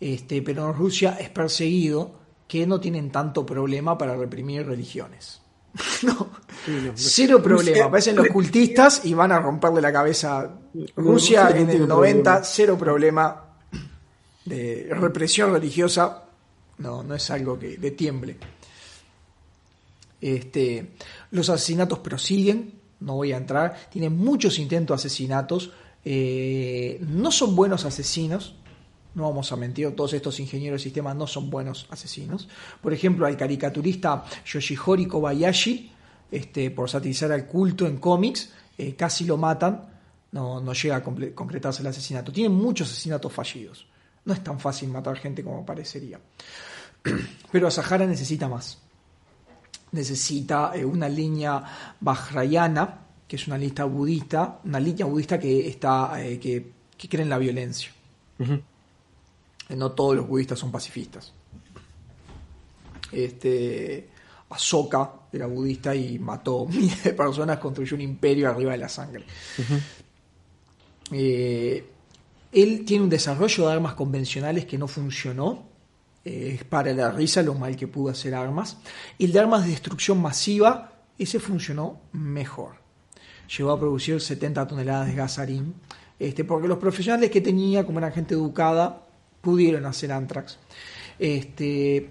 [0.00, 2.12] Este, pero en Rusia es perseguido
[2.48, 5.40] que no tienen tanto problema para reprimir religiones.
[6.02, 6.28] no,
[6.94, 7.86] cero problema.
[7.86, 10.50] Aparecen los cultistas y van a romperle la cabeza.
[10.96, 12.44] Rusia Rusia en el 90, problema.
[12.44, 13.44] cero problema
[14.44, 16.24] de represión religiosa.
[16.78, 18.36] No, no es algo que de tiemble.
[20.20, 20.92] Este,
[21.30, 25.72] los asesinatos prosiguen, no voy a entrar, tienen muchos intentos de asesinatos,
[26.04, 28.54] eh, no son buenos asesinos,
[29.14, 32.48] no vamos a mentir, todos estos ingenieros de sistemas no son buenos asesinos.
[32.80, 35.92] Por ejemplo, al caricaturista Yoshihori Kobayashi,
[36.30, 39.92] este, por satirizar al culto en cómics, eh, casi lo matan,
[40.32, 42.32] no, llega a concretarse el asesinato.
[42.32, 43.86] Tienen muchos asesinatos fallidos.
[44.24, 46.18] No es tan fácil matar gente como parecería.
[47.52, 48.78] Pero Asahara necesita más.
[49.90, 51.62] Necesita eh, una línea
[52.00, 56.72] Vajrayana, que es una lista budista, una línea budista que está eh, que,
[57.08, 57.90] cree en la violencia.
[59.76, 61.32] No todos los budistas son pacifistas.
[63.10, 64.08] Este,
[64.50, 69.24] Ahsoka era budista y mató miles de personas, construyó un imperio arriba de la sangre.
[71.10, 71.84] Eh,
[72.52, 75.70] él tiene un desarrollo de armas convencionales que no funcionó.
[76.24, 78.76] Eh, es para la risa lo mal que pudo hacer armas.
[79.18, 82.76] Y el de armas de destrucción masiva, ese funcionó mejor.
[83.56, 85.74] Llegó a producir 70 toneladas de gasarín.
[86.18, 89.02] Este, porque los profesionales que tenía, como eran gente educada,
[89.42, 90.58] pudieron hacer Antrax.
[91.18, 92.08] Este,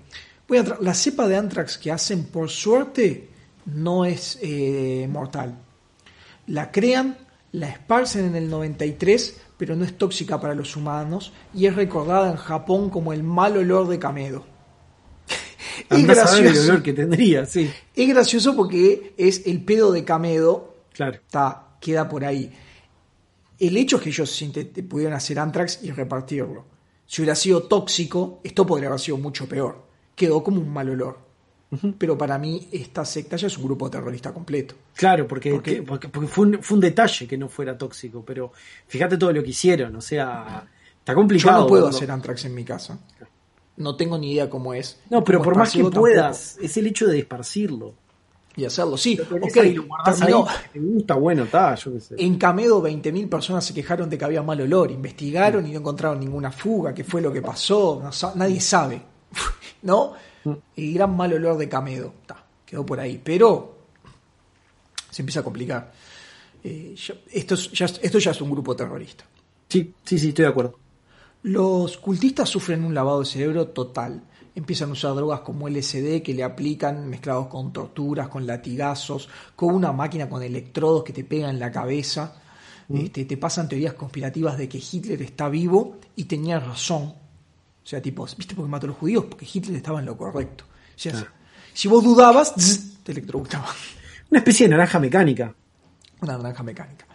[0.47, 3.29] voy a la cepa de Antrax que hacen, por suerte,
[3.65, 5.57] no es eh, mortal.
[6.47, 7.17] La crean,
[7.53, 12.31] la esparcen en el 93, pero no es tóxica para los humanos y es recordada
[12.31, 14.45] en Japón como el mal olor de Camedo.
[15.89, 16.61] es gracioso.
[16.61, 17.71] el olor que tendría, sí.
[17.95, 20.75] Es gracioso porque es el pedo de Camedo.
[20.93, 21.13] Claro.
[21.13, 22.51] Está, queda por ahí.
[23.59, 24.43] El hecho es que ellos
[24.89, 26.65] pudieron hacer Antrax y repartirlo.
[27.11, 29.83] Si hubiera sido tóxico, esto podría haber sido mucho peor.
[30.15, 31.19] Quedó como un mal olor.
[31.97, 34.75] Pero para mí esta secta ya es un grupo terrorista completo.
[34.95, 38.53] Claro, porque, porque, fue, un, detalle que no fuera tóxico, pero
[38.87, 40.65] fíjate todo lo que hicieron, o sea,
[40.99, 41.57] está complicado.
[41.57, 42.97] Yo no puedo hacer Antrax en mi casa.
[43.75, 45.01] No tengo ni idea cómo es.
[45.09, 47.93] No, pero por más que puedas, es el hecho de esparcirlo
[48.61, 48.97] y hacerlo.
[48.97, 52.15] Sí, ok, te gusta, bueno, está, yo qué sé.
[52.17, 56.19] En Camedo 20.000 personas se quejaron de que había mal olor, investigaron y no encontraron
[56.19, 58.01] ninguna fuga, qué fue lo que pasó,
[58.35, 59.01] nadie sabe,
[59.83, 60.13] ¿no?
[60.43, 60.51] Mm.
[60.75, 63.77] El gran mal olor de Camedo, está, quedó por ahí, pero
[65.09, 65.91] se empieza a complicar.
[66.63, 66.95] Eh,
[67.31, 69.25] esto, ya, esto ya es un grupo terrorista.
[69.67, 70.79] Sí, sí, sí, estoy de acuerdo.
[71.43, 74.21] Los cultistas sufren un lavado de cerebro total
[74.55, 79.73] empiezan a usar drogas como LSD que le aplican mezclados con torturas, con latigazos, con
[79.73, 82.35] una máquina con electrodos que te pegan en la cabeza.
[82.87, 82.97] Mm.
[82.97, 87.03] Este, te pasan teorías conspirativas de que Hitler está vivo y tenía razón.
[87.03, 89.25] O sea, tipo, ¿viste por qué mató a los judíos?
[89.25, 90.65] Porque Hitler estaba en lo correcto.
[91.73, 92.53] Si vos dudabas,
[93.03, 93.73] te electrocutaban.
[94.29, 95.55] Una especie de naranja mecánica.
[96.21, 97.07] Una naranja mecánica.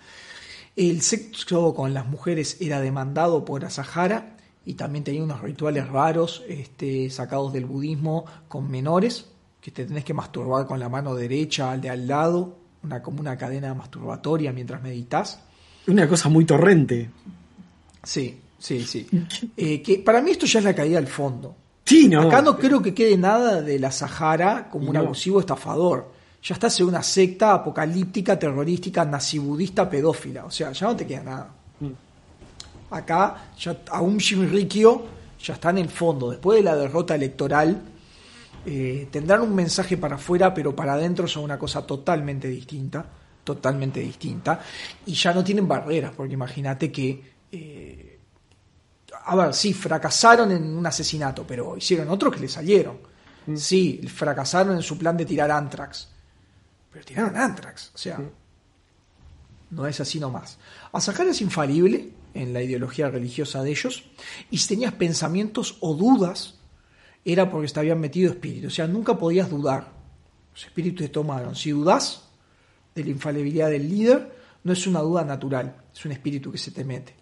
[0.75, 4.36] El sexo con las mujeres era demandado por Asahara
[4.67, 9.27] y también tenía unos rituales raros este, sacados del budismo con menores,
[9.61, 13.21] que te tenés que masturbar con la mano derecha al de al lado, una, como
[13.21, 15.41] una cadena masturbatoria mientras meditas.
[15.87, 17.09] Una cosa muy torrente.
[18.03, 19.07] Sí, sí, sí.
[19.57, 21.55] Eh, que para mí esto ya es la caída al fondo.
[21.85, 22.23] Sí, no.
[22.23, 26.13] Acá no creo que quede nada de la Sahara como un abusivo estafador.
[26.43, 30.45] Ya estás en una secta apocalíptica, terrorística, nazibudista, pedófila.
[30.45, 31.56] O sea, ya no te queda nada.
[32.91, 35.05] Acá ya, aún Rikio
[35.43, 36.31] ya está en el fondo.
[36.31, 37.83] Después de la derrota electoral,
[38.65, 43.05] eh, tendrán un mensaje para afuera, pero para adentro son una cosa totalmente distinta.
[43.45, 44.61] Totalmente distinta.
[45.07, 47.37] Y ya no tienen barreras, porque imagínate que.
[47.53, 48.19] Eh,
[49.25, 52.99] a ver, sí, fracasaron en un asesinato, pero hicieron otros que le salieron.
[53.47, 53.57] Mm.
[53.57, 56.09] Sí, fracasaron en su plan de tirar Antrax.
[56.93, 57.93] Pero tiraron Antrax.
[57.95, 58.21] O sea,
[59.71, 60.59] no es así nomás.
[60.93, 64.05] Asahara es infalible en la ideología religiosa de ellos,
[64.51, 66.59] y si tenías pensamientos o dudas,
[67.25, 68.69] era porque te habían metido espíritu.
[68.69, 69.93] O sea, nunca podías dudar.
[70.53, 71.57] Los espíritus te tomaron.
[71.57, 72.29] Si dudas
[72.95, 76.71] de la infalibilidad del líder, no es una duda natural, es un espíritu que se
[76.71, 77.15] te mete.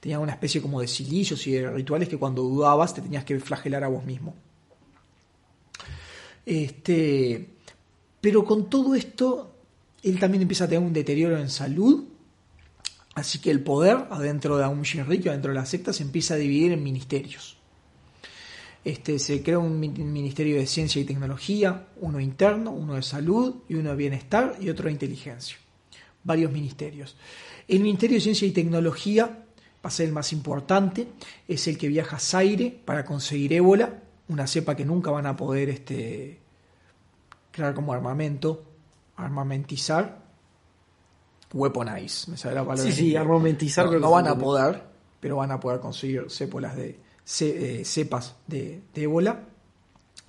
[0.00, 3.38] Tenía una especie como de silicios y de rituales que cuando dudabas te tenías que
[3.38, 4.34] flagelar a vos mismo.
[6.44, 7.54] Este,
[8.20, 9.54] pero con todo esto,
[10.02, 12.04] él también empieza a tener un deterioro en salud
[13.14, 16.36] Así que el poder adentro de Aum Shinrikyo, adentro de la secta, se empieza a
[16.36, 17.56] dividir en ministerios.
[18.84, 23.74] Este, se crea un ministerio de ciencia y tecnología, uno interno, uno de salud y
[23.74, 25.56] uno de bienestar y otro de inteligencia.
[26.24, 27.16] Varios ministerios.
[27.68, 31.08] El Ministerio de Ciencia y Tecnología va a ser el más importante,
[31.46, 35.36] es el que viaja a Zaire para conseguir ébola, una cepa que nunca van a
[35.36, 36.40] poder este,
[37.50, 38.64] crear como armamento,
[39.16, 40.19] armamentizar,
[41.52, 42.90] weaponize, me sale la palabra.
[42.90, 43.90] Sí, sí, armamentizar.
[43.90, 44.82] No, van a poder,
[45.18, 46.98] pero van a poder conseguir cepas de,
[47.40, 49.44] eh, cepas de, ébola.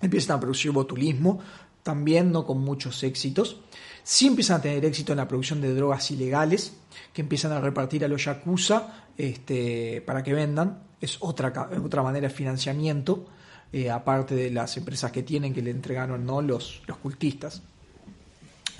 [0.01, 1.39] Empiezan a producir botulismo
[1.83, 3.59] también no con muchos éxitos.
[4.03, 6.73] Sí empiezan a tener éxito en la producción de drogas ilegales,
[7.13, 10.83] que empiezan a repartir a los yakuza este, para que vendan.
[10.99, 13.25] Es otra, otra manera de financiamiento,
[13.71, 16.41] eh, aparte de las empresas que tienen que le entregaron ¿no?
[16.41, 17.61] los, los cultistas.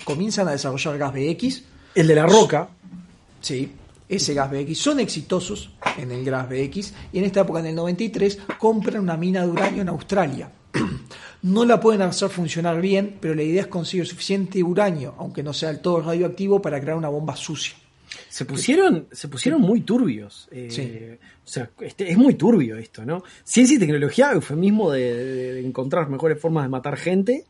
[0.04, 1.71] Comienzan a desarrollar gas BX.
[1.94, 2.68] El de la roca.
[3.40, 3.70] Sí,
[4.08, 4.78] ese gas BX.
[4.78, 9.16] Son exitosos en el gas BX y en esta época, en el 93, compran una
[9.16, 10.50] mina de uranio en Australia.
[11.42, 15.52] No la pueden hacer funcionar bien, pero la idea es conseguir suficiente uranio, aunque no
[15.52, 17.74] sea del todo radioactivo, para crear una bomba sucia.
[18.28, 20.46] Se pusieron, se pusieron muy turbios.
[20.52, 23.24] Eh, o sea, este, es muy turbio esto, ¿no?
[23.42, 27.44] Ciencia y tecnología, eufemismo de, de encontrar mejores formas de matar gente.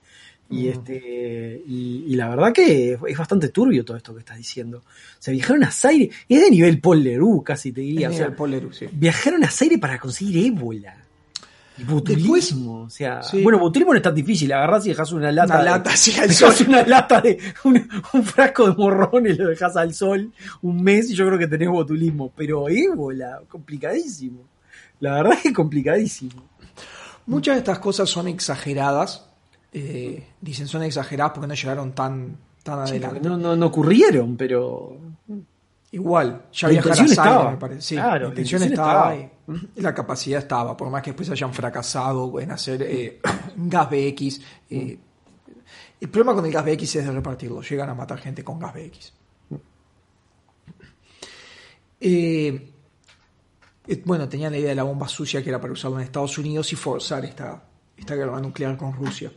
[0.52, 4.78] Y, este, y, la verdad que es bastante turbio todo esto que estás diciendo.
[4.78, 8.10] O sea, viajaron a Zaire, es de nivel Paul Leroux, casi te diría.
[8.10, 8.34] o sea,
[8.72, 8.86] sí.
[8.92, 10.96] Viajaron a Zaire para conseguir ébola.
[11.78, 15.54] Y botulismo, o sea, bueno, botulismo no es tan difícil, agarrás y dejas una lata.
[15.54, 16.54] Una lata, sí, al sol.
[16.68, 17.88] una lata de un,
[18.24, 21.70] frasco de morrón y lo dejas al sol un mes y yo creo que tenés
[21.70, 22.30] botulismo.
[22.36, 24.44] Pero ébola, complicadísimo.
[25.00, 26.44] La verdad es que complicadísimo.
[27.24, 29.28] Muchas de estas cosas son exageradas,
[29.74, 33.20] eh, dicen son exageradas porque no llegaron tan, tan adelante.
[33.26, 34.98] No, no, no ocurrieron, pero.
[35.92, 37.50] Igual, ya la intención estaba.
[37.50, 37.80] me parece.
[37.80, 42.50] Sí, la intención estaba, Y la capacidad estaba, por más que después hayan fracasado en
[42.50, 43.20] hacer eh,
[43.56, 44.40] gas BX.
[44.70, 44.98] Eh,
[46.00, 48.74] el problema con el gas BX es de repartirlo, llegan a matar gente con gas
[48.74, 49.12] BX.
[54.04, 56.72] bueno, tenían la idea de la bomba sucia que era para usarlo en Estados Unidos
[56.72, 57.62] y forzar esta,
[57.96, 59.30] esta guerra nuclear con Rusia.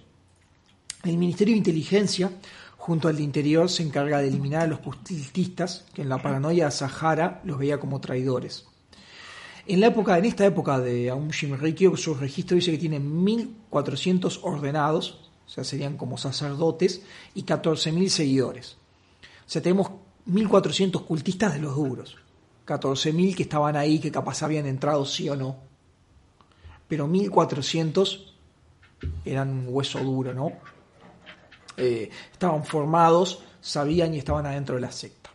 [1.06, 2.32] El Ministerio de Inteligencia,
[2.78, 6.72] junto al de Interior, se encarga de eliminar a los cultistas, que en la paranoia
[6.72, 8.65] Sahara los veía como traidores.
[9.68, 14.39] En, la época, en esta época de Aum Shinrikyo, su registro dice que tiene 1.400
[14.41, 17.04] ordenados, o sea, serían como sacerdotes,
[17.36, 18.78] y 14.000 seguidores.
[19.46, 19.91] O sea, tenemos
[20.28, 22.18] 1.400 cultistas de los duros.
[22.65, 25.58] 14.000 que estaban ahí, que capaz habían entrado sí o no.
[26.88, 28.34] Pero 1.400
[29.24, 30.74] eran un hueso duro, ¿no?
[31.77, 35.29] Eh, estaban formados, sabían y estaban adentro de la secta.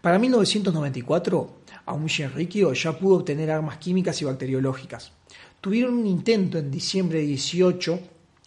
[0.00, 5.12] Para 1994, Aum Shinrikyo ya pudo obtener armas químicas y bacteriológicas.
[5.60, 8.00] Tuvieron un intento en diciembre de 18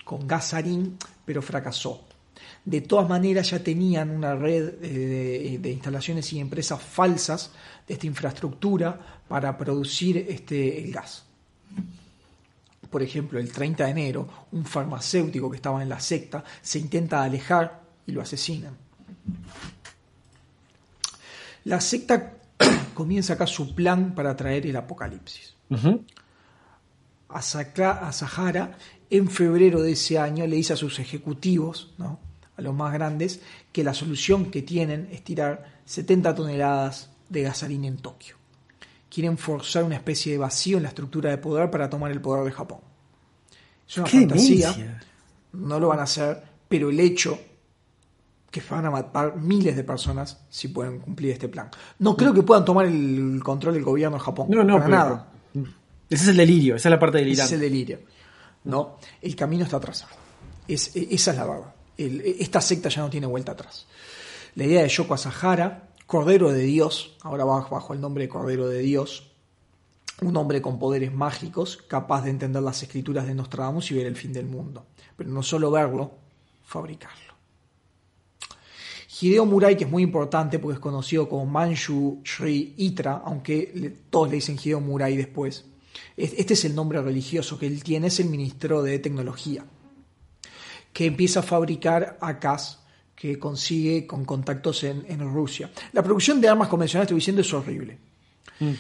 [0.06, 2.06] con gasarín, pero fracasó.
[2.64, 7.52] De todas maneras ya tenían una red eh, de, instalaciones y empresas falsas
[7.88, 11.26] de esta infraestructura para producir este, el gas
[12.90, 17.24] por ejemplo, el 30 de enero, un farmacéutico que estaba en la secta se intenta
[17.24, 18.76] alejar y lo asesinan.
[21.66, 22.34] La secta
[22.94, 25.56] comienza acá su plan para traer el apocalipsis.
[27.30, 27.42] a,
[28.12, 28.78] Sahara,
[29.10, 33.84] en febrero de ese año, le dice a sus ejecutivos, a los más grandes, que
[33.84, 38.39] la solución que tienen es tirar 70 toneladas de gasolina en Tokio
[39.10, 42.46] quieren forzar una especie de vacío en la estructura de poder para tomar el poder
[42.46, 42.80] de Japón.
[43.88, 45.02] Es una fantasía,
[45.54, 47.40] no lo van a hacer, pero el hecho
[48.52, 51.70] que van a matar miles de personas si pueden cumplir este plan.
[52.00, 54.48] No creo que puedan tomar el control del gobierno de Japón.
[54.50, 55.32] No, no, para nada.
[56.10, 58.00] Ese es el delirio, esa es la parte del Ese es el delirio.
[58.64, 60.16] No, el camino está atrasado.
[60.68, 61.74] Es, esa es la verdad.
[61.98, 63.88] esta secta ya no tiene vuelta atrás.
[64.56, 68.80] La idea de Yoko Asahara Cordero de Dios, ahora bajo el nombre de Cordero de
[68.80, 69.30] Dios,
[70.24, 74.16] un hombre con poderes mágicos, capaz de entender las escrituras de Nostradamus y ver el
[74.16, 74.88] fin del mundo.
[75.16, 76.10] Pero no solo verlo,
[76.66, 77.36] fabricarlo.
[79.22, 84.30] Hideo Murai, que es muy importante porque es conocido como Manchu Sri Itra, aunque todos
[84.30, 85.66] le dicen Hideo Murai después.
[86.18, 89.64] Este es el nombre religioso que él tiene, es el ministro de tecnología,
[90.92, 92.79] que empieza a fabricar AKs
[93.20, 95.70] que consigue con contactos en, Rusia.
[95.92, 97.98] La producción de armas convencionales, estoy diciendo, es horrible.
[98.62, 98.72] Mm.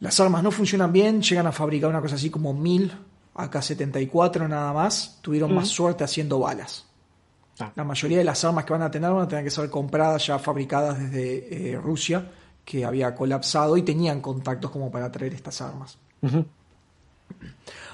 [0.00, 2.92] Las armas no funcionan bien, llegan a fabricar una cosa así como 1000
[3.36, 5.70] AK-74 nada más, tuvieron más mm.
[5.70, 6.84] suerte haciendo balas.
[7.60, 7.70] Ah.
[7.76, 10.26] La mayoría de las armas que van a tener van a tener que ser compradas
[10.26, 12.28] ya fabricadas desde eh, Rusia,
[12.64, 15.96] que había colapsado y tenían contactos como para traer estas armas.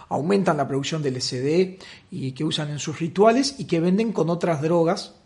[0.08, 1.78] Aumentan la producción del SD
[2.10, 5.16] y que usan en sus rituales y que venden con otras drogas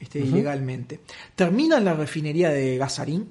[0.00, 1.00] este, ilegalmente.
[1.36, 3.28] Terminan la refinería de Gasarín,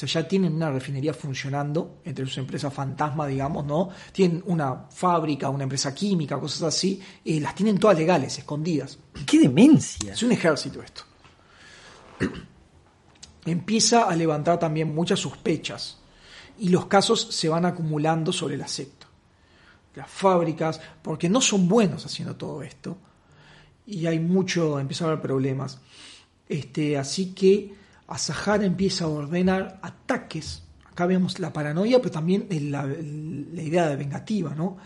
[0.00, 3.88] o sea, ya tienen una refinería funcionando entre sus empresas fantasma, digamos, ¿no?
[4.12, 8.96] Tienen una fábrica, una empresa química, cosas así, y las tienen todas legales, escondidas.
[9.26, 10.12] ¡Qué demencia!
[10.12, 11.02] Es un ejército esto.
[13.44, 15.98] Empieza a levantar también muchas sospechas
[16.58, 19.08] y los casos se van acumulando sobre la secta.
[19.96, 22.98] Las fábricas, porque no son buenos haciendo todo esto,
[23.88, 25.80] y hay mucho, empieza a haber problemas.
[26.46, 27.74] Este, así que
[28.06, 30.62] Asahara empieza a ordenar ataques.
[30.84, 34.76] Acá vemos la paranoia, pero también la, la idea de vengativa, ¿no?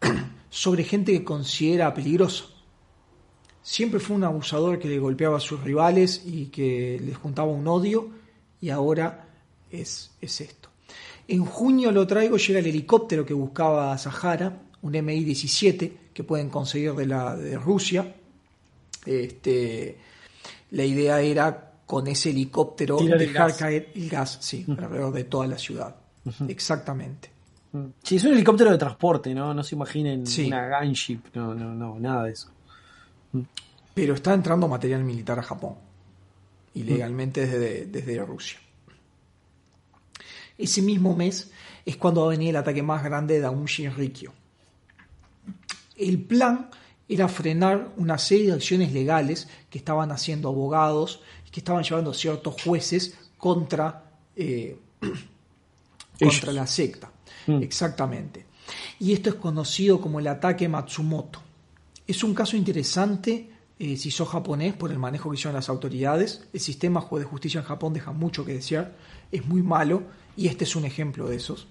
[0.50, 2.44] sobre gente que considera peligrosa.
[3.60, 7.66] Siempre fue un abusador que le golpeaba a sus rivales y que les juntaba un
[7.66, 8.10] odio,
[8.60, 9.28] y ahora
[9.70, 10.68] es, es esto.
[11.26, 16.50] En junio lo traigo, llega el helicóptero que buscaba a Sahara, un MI-17 que pueden
[16.50, 18.14] conseguir de, la, de Rusia.
[19.06, 19.98] Este,
[20.70, 25.58] la idea era con ese helicóptero dejar caer el gas, sí, alrededor de toda la
[25.58, 25.94] ciudad.
[26.48, 27.30] Exactamente.
[28.02, 29.52] Sí, es un helicóptero de transporte, ¿no?
[29.52, 32.50] No se imaginen una gunship, no, no, no, nada de eso.
[33.92, 35.74] Pero está entrando material militar a Japón,
[36.74, 38.58] ilegalmente desde, desde Rusia.
[40.56, 41.50] Ese mismo mes
[41.84, 44.32] es cuando va a venir el ataque más grande de Aum Shinrikyo.
[45.96, 46.70] El plan
[47.08, 52.60] era frenar una serie de acciones legales que estaban haciendo abogados, que estaban llevando ciertos
[52.62, 54.76] jueces contra, eh,
[56.18, 57.12] contra la secta.
[57.46, 57.62] Mm.
[57.62, 58.46] Exactamente.
[58.98, 61.40] Y esto es conocido como el ataque Matsumoto.
[62.06, 66.44] Es un caso interesante eh, si sos japonés por el manejo que hicieron las autoridades.
[66.52, 68.96] El sistema de justicia en Japón deja mucho que desear,
[69.30, 70.04] es muy malo
[70.36, 71.66] y este es un ejemplo de esos.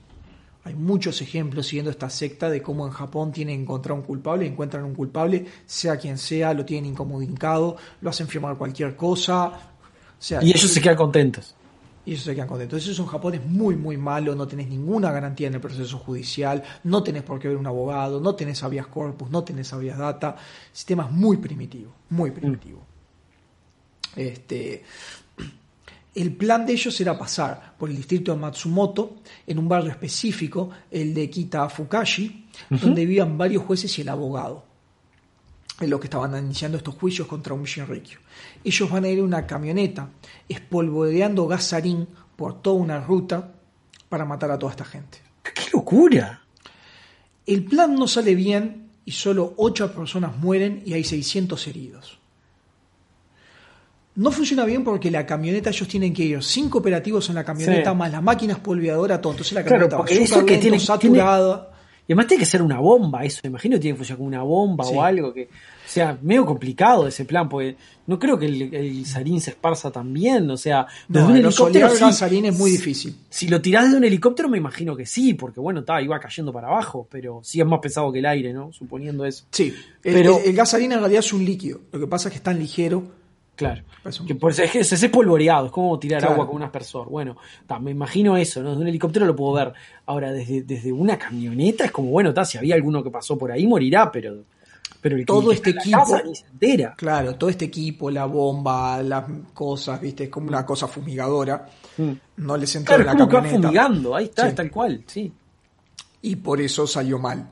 [0.66, 4.48] Hay muchos ejemplos siguiendo esta secta de cómo en Japón tienen que encontrar un culpable,
[4.48, 9.52] encuentran un culpable, sea quien sea, lo tienen incomunicado, lo hacen firmar cualquier cosa.
[10.42, 11.56] y ellos se quedan contentos
[12.06, 12.82] y ellos se quedan contentos.
[12.82, 15.98] Eso es un Japón es muy, muy malo, no tenés ninguna garantía en el proceso
[15.98, 19.98] judicial, no tenés por qué ver un abogado, no tenés habeas corpus, no tenés habeas
[19.98, 20.36] data.
[20.72, 22.34] Sistema muy primitivo, muy mm.
[22.34, 22.86] primitivo.
[24.16, 24.84] Este,
[26.16, 30.70] el plan de ellos era pasar por el distrito de Matsumoto, en un barrio específico,
[30.92, 34.64] el de Kita Fukashi, donde vivían varios jueces y el abogado,
[35.80, 38.20] en los que estaban iniciando estos juicios contra un Shinrikyo
[38.64, 40.10] ellos van a ir en una camioneta
[40.48, 43.54] espolvoreando gasarín por toda una ruta
[44.10, 45.20] para matar a toda esta gente.
[45.44, 46.42] ¡Qué locura!
[47.46, 52.20] El plan no sale bien y solo 8 personas mueren y hay 600 heridos.
[54.16, 57.94] No funciona bien porque la camioneta, ellos tienen que ir cinco operativos en la camioneta,
[57.94, 59.34] más la máquina espolvoreadora, todo.
[59.34, 61.70] Entonces la camioneta va eso que tiene, saturada.
[62.06, 63.40] Y además tiene que ser una bomba, eso.
[63.46, 65.44] Imagino que tiene que funcionar como una bomba o algo que.
[65.44, 69.90] O sea, medio complicado ese plan, porque no creo que el, el sarín se esparza
[69.90, 70.50] tan bien.
[70.52, 71.88] O sea, desde un helicóptero.
[71.88, 73.16] el sarín es muy difícil.
[73.30, 76.52] Si lo tirás de un helicóptero, me imagino que sí, porque bueno, está, iba cayendo
[76.52, 78.74] para abajo, pero sí es más pesado que el aire, ¿no?
[78.74, 79.46] Suponiendo eso.
[79.52, 81.80] Sí, pero el, gas sarín en realidad es un líquido.
[81.92, 83.23] Lo que pasa es que es tan ligero
[83.56, 83.84] Claro.
[84.26, 87.10] Que por eso es, es, es polvoreado, es como tirar agua con un aspersor.
[87.10, 87.38] Bueno,
[87.82, 88.72] me imagino eso, ¿no?
[88.72, 89.74] Desde un helicóptero lo puedo ver.
[90.08, 93.52] Ahora, desde, desde una camioneta es como, bueno, está, si había alguno que pasó por
[93.52, 94.44] ahí, morirá, pero.
[95.00, 96.18] Pero todo este equipo.
[96.96, 101.66] Claro, todo este equipo, la bomba, las cosas, viste, es como una cosa fumigadora.
[101.98, 102.12] Mm.
[102.38, 103.50] No les entró en la camioneta.
[103.50, 105.32] fumigando, ahí está, tal cual, sí.
[106.22, 107.50] Y por eso salió mal.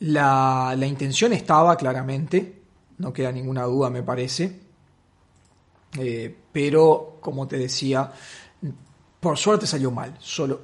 [0.00, 2.63] la, la intención estaba claramente
[3.04, 4.60] no queda ninguna duda, me parece.
[5.98, 8.10] Eh, pero, como te decía,
[9.20, 10.16] por suerte salió mal.
[10.20, 10.62] Solo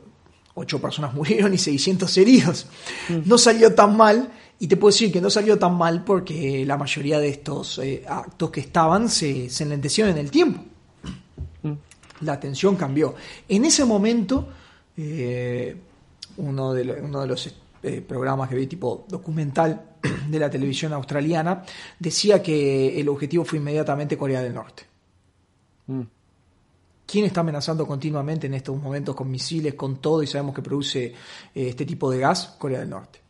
[0.54, 2.66] 8 personas murieron y 600 heridos.
[3.10, 3.28] Mm.
[3.28, 4.32] No salió tan mal.
[4.58, 8.04] Y te puedo decir que no salió tan mal porque la mayoría de estos eh,
[8.08, 10.64] actos que estaban se, se enlentecieron en el tiempo.
[11.62, 11.72] Mm.
[12.22, 13.14] La atención cambió.
[13.48, 14.48] En ese momento,
[14.96, 15.76] eh,
[16.38, 19.96] uno, de, uno de los eh, programas que vi tipo documental
[20.28, 21.62] de la televisión australiana,
[21.98, 24.82] decía que el objetivo fue inmediatamente Corea del Norte.
[25.86, 26.02] Mm.
[27.06, 31.06] ¿Quién está amenazando continuamente en estos momentos con misiles, con todo, y sabemos que produce
[31.06, 31.14] eh,
[31.54, 32.54] este tipo de gas?
[32.58, 33.20] Corea del Norte.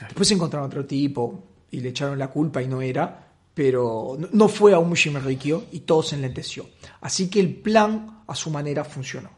[0.00, 4.74] Después encontraron otro tipo y le echaron la culpa y no era, pero no fue
[4.74, 6.66] a un Rikyo y todo se enlenteció.
[7.00, 9.30] Así que el plan, a su manera, funcionó.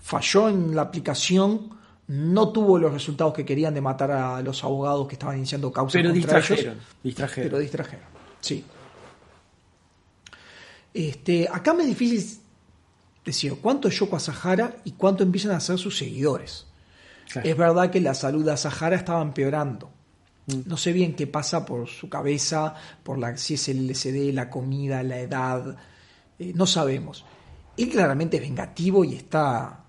[0.00, 1.70] Falló en la aplicación
[2.08, 6.00] no tuvo los resultados que querían de matar a los abogados que estaban iniciando causas
[6.00, 7.50] pero distrajeron, distrajeron.
[7.50, 8.06] Pero distrajeron,
[8.40, 8.64] sí.
[10.92, 12.40] Este, acá me es difícil
[13.24, 16.66] decir cuánto es Yoko Sahara y cuánto empiezan a ser sus seguidores.
[17.42, 19.90] Es verdad que la salud de Sahara estaba empeorando.
[20.46, 20.60] Mm.
[20.66, 24.50] No sé bien qué pasa por su cabeza, por la, si es el LSD, la
[24.50, 25.76] comida, la edad.
[26.38, 27.24] Eh, no sabemos.
[27.76, 29.81] Él claramente es vengativo y está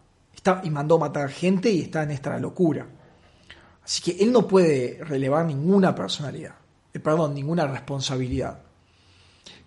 [0.63, 2.87] y mandó matar gente y está en esta locura.
[3.83, 6.55] Así que él no puede relevar ninguna personalidad,
[6.93, 8.61] eh, perdón, ninguna responsabilidad.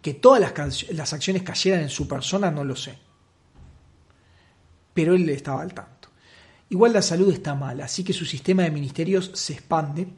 [0.01, 2.99] Que todas las, acciones cayeran en su persona, no lo sé.
[4.95, 6.09] Pero él estaba al tanto.
[6.69, 10.09] Igual la salud está mal, así que su sistema de ministerios se expande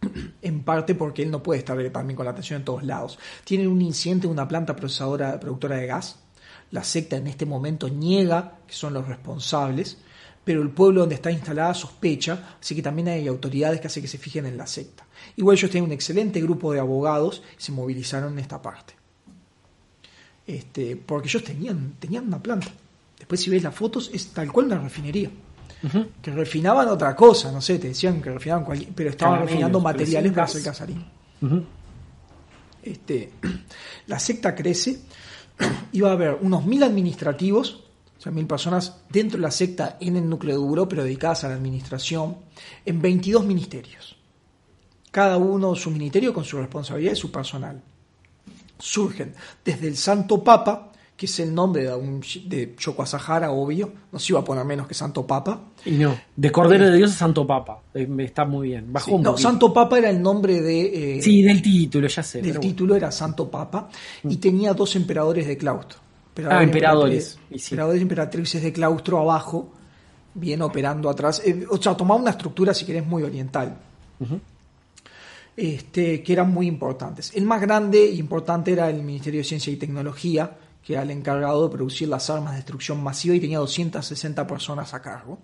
[0.42, 3.18] en parte porque él no puede estar también con la atención en todos lados.
[3.44, 6.21] Tienen un incidente en una planta procesadora, productora de gas.
[6.72, 9.98] La secta en este momento niega que son los responsables,
[10.44, 14.08] pero el pueblo donde está instalada sospecha, así que también hay autoridades que hacen que
[14.08, 15.06] se fijen en la secta.
[15.36, 18.94] Igual ellos tienen un excelente grupo de abogados y se movilizaron en esta parte.
[20.46, 22.68] Este, porque ellos tenían, tenían una planta.
[23.18, 25.30] Después si ves las fotos es tal cual una refinería.
[26.22, 29.80] Que refinaban otra cosa, no sé, te decían que refinaban cualquier, pero estaban Caramelos, refinando
[29.80, 31.04] materiales para hacer gasarín.
[31.40, 31.64] Ujú.
[32.82, 33.32] Este,
[34.06, 35.00] la secta crece,
[35.92, 37.84] iba a haber unos mil administrativos,
[38.18, 41.48] o sea, mil personas dentro de la secta en el núcleo duro, pero dedicadas a
[41.48, 42.36] la administración,
[42.84, 44.16] en 22 ministerios.
[45.10, 47.82] Cada uno su ministerio con su responsabilidad y su personal.
[48.78, 49.34] Surgen
[49.64, 54.18] desde el Santo Papa, que es el nombre de, un, de Choco Sahara, obvio, no
[54.18, 55.60] se iba a poner menos que Santo Papa.
[55.84, 57.80] Y no, de Cordero de Dios a Santo Papa.
[57.94, 58.92] Eh, Está muy bien.
[58.92, 59.36] Bajó Sí, un no.
[59.38, 61.18] Santo Papa era el nombre de...
[61.18, 62.38] eh, Sí, del título, ya sé.
[62.42, 62.60] del bueno.
[62.60, 63.88] título era Santo Papa
[64.24, 65.98] y tenía dos emperadores de claustro.
[66.48, 67.66] Ah, emperadores, emperatriz- y sí.
[67.74, 69.70] Emperadores y emperatrices de claustro abajo,
[70.34, 71.40] bien operando atrás.
[71.44, 73.76] Eh, o sea, tomaba una estructura, si querés, muy oriental.
[75.56, 77.30] Este, que eran muy importantes.
[77.34, 80.50] El más grande e importante era el Ministerio de Ciencia y Tecnología,
[80.84, 84.94] que era el encargado de producir las armas de destrucción masiva y tenía 260 personas
[84.94, 85.38] a cargo.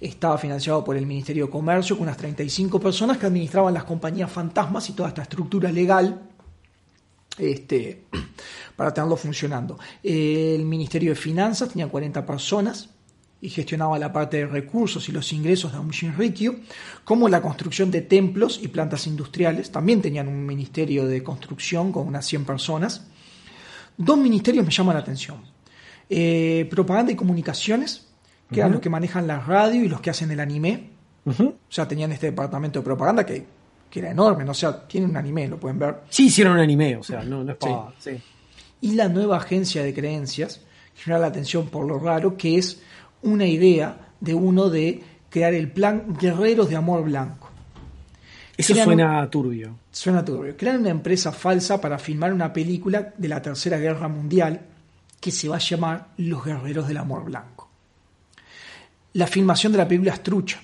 [0.00, 4.30] Estaba financiado por el Ministerio de Comercio con unas 35 personas que administraban las compañías
[4.30, 6.22] fantasmas y toda esta estructura legal
[7.38, 8.04] este,
[8.76, 9.78] para tenerlo funcionando.
[10.02, 12.90] El Ministerio de Finanzas tenía 40 personas
[13.40, 16.56] y gestionaba la parte de recursos y los ingresos de Aum Shinrikyo,
[17.04, 19.70] como la construcción de templos y plantas industriales.
[19.70, 23.06] También tenían un ministerio de construcción con unas 100 personas.
[23.96, 25.38] Dos ministerios me llaman la atención.
[26.08, 28.08] Eh, propaganda y comunicaciones,
[28.50, 30.90] que eran los que manejan la radio y los que hacen el anime.
[31.24, 33.44] O sea, tenían este departamento de propaganda que,
[33.90, 34.52] que era enorme, ¿no?
[34.52, 36.02] O sea, tiene un anime, lo pueden ver.
[36.08, 37.92] Sí, hicieron un anime, o sea, no, no es para.
[37.98, 38.12] Sí.
[38.80, 40.60] y la nueva agencia de creencias,
[40.94, 42.80] que genera la atención por lo raro, que es
[43.22, 47.50] una idea de uno de crear el plan Guerreros de Amor Blanco.
[48.56, 49.76] Eso Crean- suena turbio.
[49.90, 50.56] Suena turbio.
[50.56, 54.60] Crean una empresa falsa para filmar una película de la Tercera Guerra Mundial
[55.20, 57.68] que se va a llamar Los Guerreros del Amor Blanco.
[59.14, 60.60] La filmación de la película es trucha.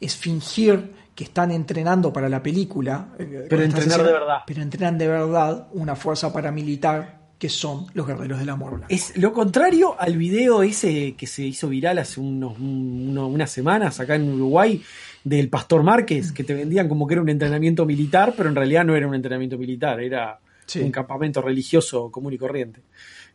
[0.00, 3.08] Es fingir que están entrenando para la película.
[3.18, 4.38] eh, estas entrenar de verdad.
[4.46, 8.86] Pero entrenan de verdad una fuerza paramilitar que son los Guerreros del Amor Blanco.
[8.88, 13.50] Es lo contrario al video ese que se hizo viral hace unos, un- uno- unas
[13.50, 14.80] semanas acá en Uruguay
[15.24, 18.84] del Pastor Márquez, que te vendían como que era un entrenamiento militar, pero en realidad
[18.84, 20.80] no era un entrenamiento militar, era Sí.
[20.80, 22.80] un campamento religioso común y corriente.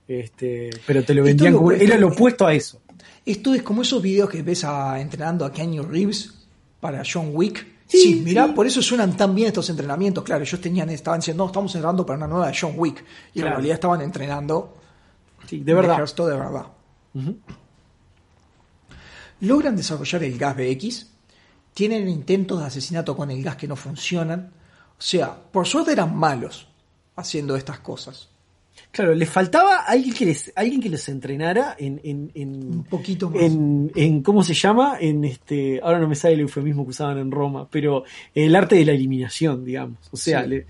[0.07, 2.81] Este, pero te lo vendían lo- como, era lo opuesto a eso.
[3.25, 6.33] Esto es como esos videos que ves a, entrenando a Keanu Reeves
[6.79, 7.65] para John Wick.
[7.87, 8.53] Sí, Sí, mirá, sí.
[8.53, 10.23] por eso suenan tan bien estos entrenamientos.
[10.23, 13.03] Claro, ellos tenían, estaban diciendo, no, estamos entrenando para una nueva de John Wick.
[13.33, 14.77] Y en realidad estaban entrenando
[15.47, 15.97] Sí, de verdad.
[16.03, 16.65] de verdad.
[19.41, 21.11] Logran desarrollar el gas BX,
[21.75, 24.53] tienen intentos de asesinato con el gas que no funcionan.
[24.97, 26.69] O sea, por suerte eran malos
[27.17, 28.29] haciendo estas cosas.
[28.95, 33.29] Claro, les faltaba alguien que les, alguien que los entrenara en, en, en- Un poquito
[33.29, 33.41] más.
[33.41, 34.95] en, en- ¿cómo se llama?
[35.01, 38.77] En este, ahora no me sale el eufemismo que usaban en Roma, pero el arte
[38.77, 39.97] de la eliminación, digamos.
[40.11, 40.49] O sea, Sí.
[40.49, 40.65] le-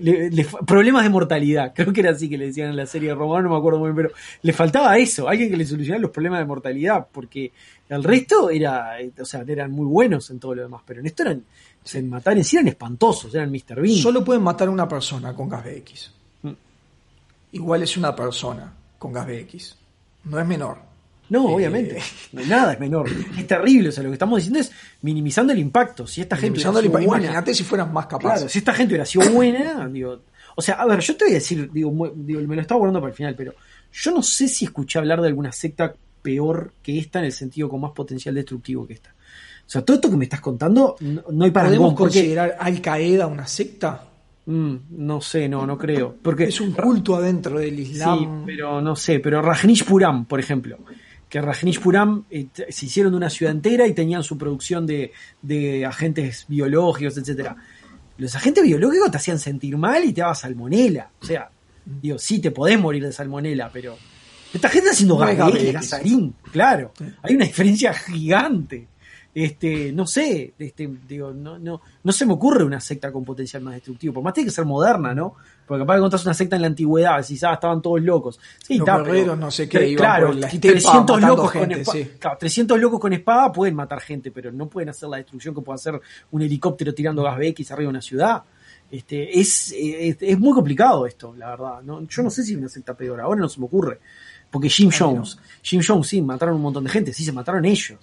[0.00, 3.10] le- le- problemas de mortalidad, creo que era así que le decían en la serie
[3.10, 4.10] de Roma, no me acuerdo muy bien, pero
[4.40, 7.52] le faltaba eso, alguien que le solucionara los problemas de mortalidad, porque
[7.90, 11.06] el resto era, eh, o sea, eran muy buenos en todo lo demás, pero en
[11.06, 11.44] esto eran,
[11.84, 13.82] se mataban, en sí eran espantosos, eran Mr.
[13.82, 13.96] Bean.
[13.96, 16.15] Solo pueden matar a una persona con gas BX.
[17.52, 19.76] Igual es una persona con gas BX.
[20.24, 20.78] No es menor.
[21.28, 21.98] No, Eh, obviamente.
[22.32, 23.08] No, nada es menor.
[23.38, 23.88] Es terrible.
[23.88, 24.70] O sea, lo que estamos diciendo es
[25.02, 26.06] minimizando el impacto.
[26.06, 26.60] Si esta gente.
[26.60, 28.32] Hubiera sido buena- Imagínate si fueran más capaces.
[28.38, 30.20] Claro, si esta gente hubiera sido buena, digo.
[30.54, 33.10] O sea, a ver, yo te voy a decir, digo, me lo estaba guardando para
[33.10, 33.54] el final, pero
[33.92, 37.68] yo no sé si escuché hablar de alguna secta peor que esta en el sentido
[37.68, 39.10] con más potencial destructivo que esta.
[39.10, 42.80] O sea, todo esto que me estás contando, no, no hay para ¿Podemos considerar Al
[42.80, 44.02] Qaeda una secta?
[44.46, 46.16] No sé, no, no creo.
[46.22, 48.44] Porque Es un culto adentro del Sí, Islam.
[48.46, 50.78] pero no sé, pero Rajnish Puram, por ejemplo,
[51.28, 55.12] que Rajnish Puram eh, se hicieron de una ciudad entera y tenían su producción de,
[55.42, 57.56] de agentes biológicos, etcétera.
[58.18, 61.10] Los agentes biológicos te hacían sentir mal y te daba salmonela.
[61.20, 61.50] O sea,
[61.84, 63.96] digo, sí te podés morir de salmonela, pero
[64.54, 66.92] esta gente está haciendo No gasarín, claro.
[67.22, 68.86] Hay una diferencia gigante.
[69.38, 73.62] Este, no sé, este, digo, no, no, no se me ocurre una secta con potencial
[73.62, 74.14] más destructivo.
[74.14, 75.34] Por más tiene que ser moderna, ¿no?
[75.66, 78.40] Porque capaz que encontrás una secta en la antigüedad, si ah, estaban todos locos.
[78.66, 81.26] Sí, Los pero- no sé qué, pero, iban claro, por la y estepa 300 matando
[81.36, 81.98] locos con gente, espada.
[81.98, 82.10] sí.
[82.18, 85.60] Claro, 300 locos con espada pueden matar gente, pero no pueden hacer la destrucción que
[85.60, 88.42] puede hacer un helicóptero tirando gas BX arriba de una ciudad.
[88.90, 91.82] Este, es, es, es muy complicado esto, la verdad.
[91.82, 92.08] ¿no?
[92.08, 93.98] Yo no sé si una secta peor, ahora no se me ocurre.
[94.50, 94.90] Porque Jim.
[94.98, 97.98] Jones, Jim Jones, sí, mataron un montón de gente, sí, se mataron ellos.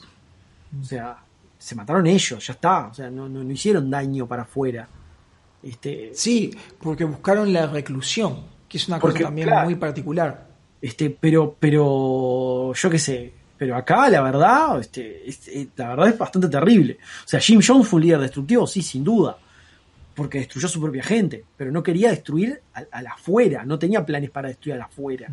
[0.79, 1.22] O sea,
[1.64, 2.88] se mataron ellos, ya está.
[2.88, 4.88] O sea, no, no, no hicieron daño para afuera.
[5.61, 6.51] Este, Sí,
[6.82, 9.66] porque buscaron la reclusión, que es una Porque, cosa también claro.
[9.66, 10.47] muy particular.
[10.82, 16.09] Este, pero, pero, yo qué sé, pero acá la verdad, este, es- eh, la verdad
[16.09, 16.97] es bastante terrible.
[17.24, 19.38] O sea, Jim Jones fue un líder destructivo, sí, sin duda,
[20.14, 23.80] porque destruyó a su propia gente, pero no quería destruir a, a la afuera, no
[23.80, 25.30] tenía planes para destruir a la afuera.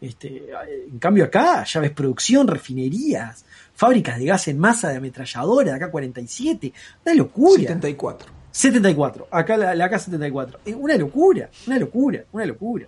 [0.00, 0.44] Este,
[0.90, 3.44] en cambio acá ya ves producción, refinerías,
[3.74, 6.72] fábricas de gas en masa de ametralladora, acá 47,
[7.04, 7.60] una locura.
[7.62, 8.28] 74.
[8.50, 10.58] 74, acá la, la K74.
[10.64, 12.86] Es una locura, una locura, una locura.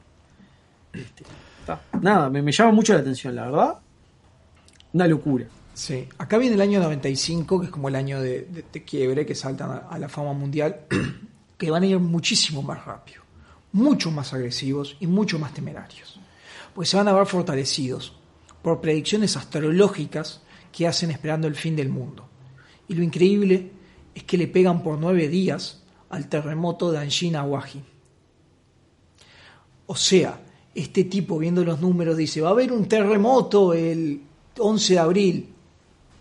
[0.93, 1.25] Este,
[1.61, 1.81] está.
[2.01, 3.79] Nada, me, me llama mucho la atención, la verdad.
[4.93, 5.47] Una locura.
[5.75, 9.25] Sí, acá viene el año 95, que es como el año de, de- de quiebre,
[9.25, 10.81] que saltan a, a la fama mundial,
[11.59, 13.23] que van a ir muchísimo más rápido,
[13.73, 16.19] mucho más agresivos y mucho más temerarios.
[16.75, 18.15] Pues se van a ver fortalecidos
[18.63, 20.43] por predicciones astrológicas
[20.73, 22.29] que hacen esperando el fin del mundo.
[22.89, 23.71] Y lo increíble
[24.15, 27.83] es que le pegan por nueve días al terremoto de Anshin Awaji.
[29.87, 30.41] O sea,
[30.75, 34.21] este tipo viendo los números dice, va a haber un terremoto el
[34.59, 35.55] 11 de abril.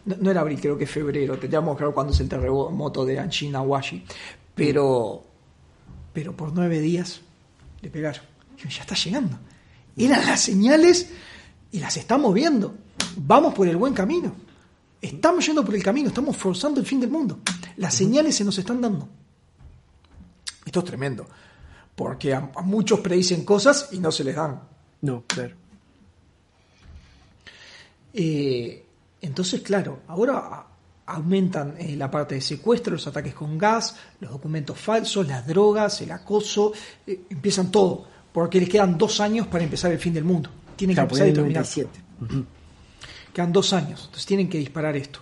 [0.05, 1.37] No, era abril, creo que febrero.
[1.37, 4.03] Tendríamos que ver cuándo es el terremoto de Anshin Awashi.
[4.55, 5.23] Pero,
[6.13, 7.21] pero por nueve días
[7.81, 8.21] le pegaron.
[8.57, 9.37] Ya está llegando.
[9.97, 11.09] Eran las señales
[11.71, 12.75] y las estamos viendo.
[13.17, 14.33] Vamos por el buen camino.
[15.01, 17.39] Estamos yendo por el camino, estamos forzando el fin del mundo.
[17.77, 19.09] Las señales se nos están dando.
[20.65, 21.27] Esto es tremendo.
[21.95, 24.61] Porque a, a muchos predicen cosas y no se les dan.
[25.01, 25.55] No, claro.
[28.13, 28.83] Eh,
[29.21, 30.65] entonces, claro, ahora
[31.05, 36.01] aumentan eh, la parte de secuestro, los ataques con gas, los documentos falsos, las drogas,
[36.01, 36.73] el acoso,
[37.05, 40.51] eh, empiezan todo, porque les quedan dos años para empezar el fin del mundo.
[40.75, 41.65] Tienen Claro, que empezar y terminar.
[41.65, 42.45] 97.
[43.33, 45.21] Quedan dos años, entonces tienen que disparar esto.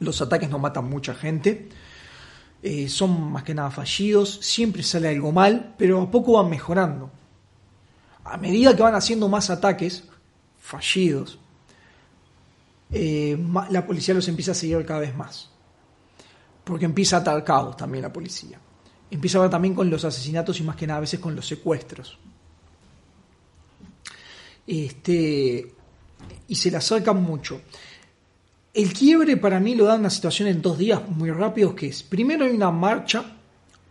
[0.00, 1.70] Los ataques no matan mucha gente,
[2.62, 7.10] eh, son más que nada fallidos, siempre sale algo mal, pero a poco van mejorando.
[8.24, 10.04] A medida que van haciendo más ataques
[10.60, 11.38] fallidos,
[12.92, 13.38] eh,
[13.70, 15.48] la policía los empieza a seguir cada vez más.
[16.62, 18.60] Porque empieza a atar cabos también la policía.
[19.10, 21.46] Empieza a ver también con los asesinatos y más que nada a veces con los
[21.46, 22.18] secuestros.
[24.66, 25.72] Este,
[26.48, 27.60] y se le acercan mucho.
[28.74, 32.02] El quiebre para mí lo da una situación en dos días muy rápidos que es,
[32.02, 33.24] primero hay una marcha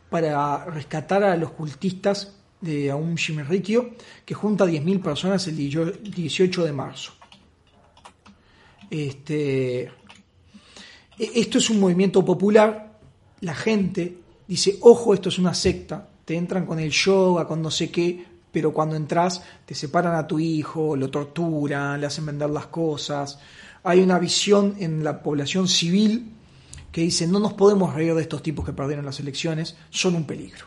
[0.09, 3.91] para rescatar a los cultistas de Aum Shimerikyo
[4.25, 7.13] que junta 10.000 personas el 18 de marzo.
[8.89, 9.91] Este, e-
[11.17, 12.99] esto es un movimiento popular,
[13.41, 17.71] la gente dice, ojo, esto es una secta, te entran con el yoga, con no
[17.71, 22.49] sé qué, pero cuando entras te separan a tu hijo, lo torturan, le hacen vender
[22.49, 23.37] las cosas.
[23.83, 26.31] Hay una visión en la población civil
[26.91, 30.23] que dice, no nos podemos reír de estos tipos que perdieron las elecciones, son un
[30.23, 30.65] peligro.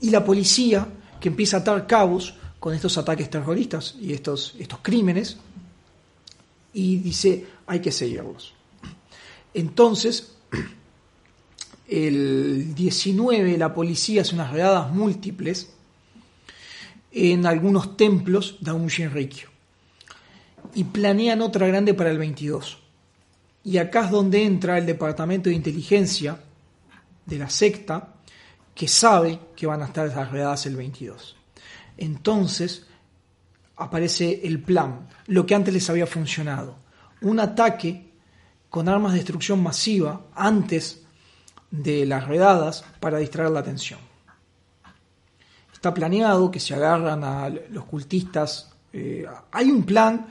[0.00, 0.88] Y la policía,
[1.20, 5.36] que empieza a atar cabos con estos ataques terroristas y estos, estos crímenes,
[6.72, 8.54] y dice, hay que seguirlos.
[9.54, 10.32] Entonces,
[11.88, 15.70] el 19 la policía hace unas redadas múltiples
[17.10, 19.48] en algunos templos de Aum Shinrikyo
[20.74, 22.78] y planean otra grande para el 22.
[23.64, 26.38] Y acá es donde entra el departamento de inteligencia
[27.24, 28.14] de la secta
[28.74, 31.36] que sabe que van a estar esas redadas el 22.
[31.96, 32.86] Entonces
[33.76, 36.76] aparece el plan, lo que antes les había funcionado,
[37.22, 38.10] un ataque
[38.68, 41.06] con armas de destrucción masiva antes
[41.70, 44.00] de las redadas para distraer la atención.
[45.72, 48.72] Está planeado que se agarran a los cultistas.
[48.92, 50.26] eh, hay un plan,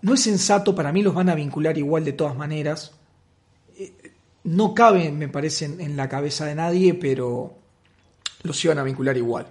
[0.00, 2.92] no es sensato, para mí los van a vincular igual de todas maneras.
[3.76, 3.92] Eh,
[4.44, 7.54] no cabe, me parece, en, en la cabeza de nadie, pero
[8.42, 9.46] los iban a vincular igual.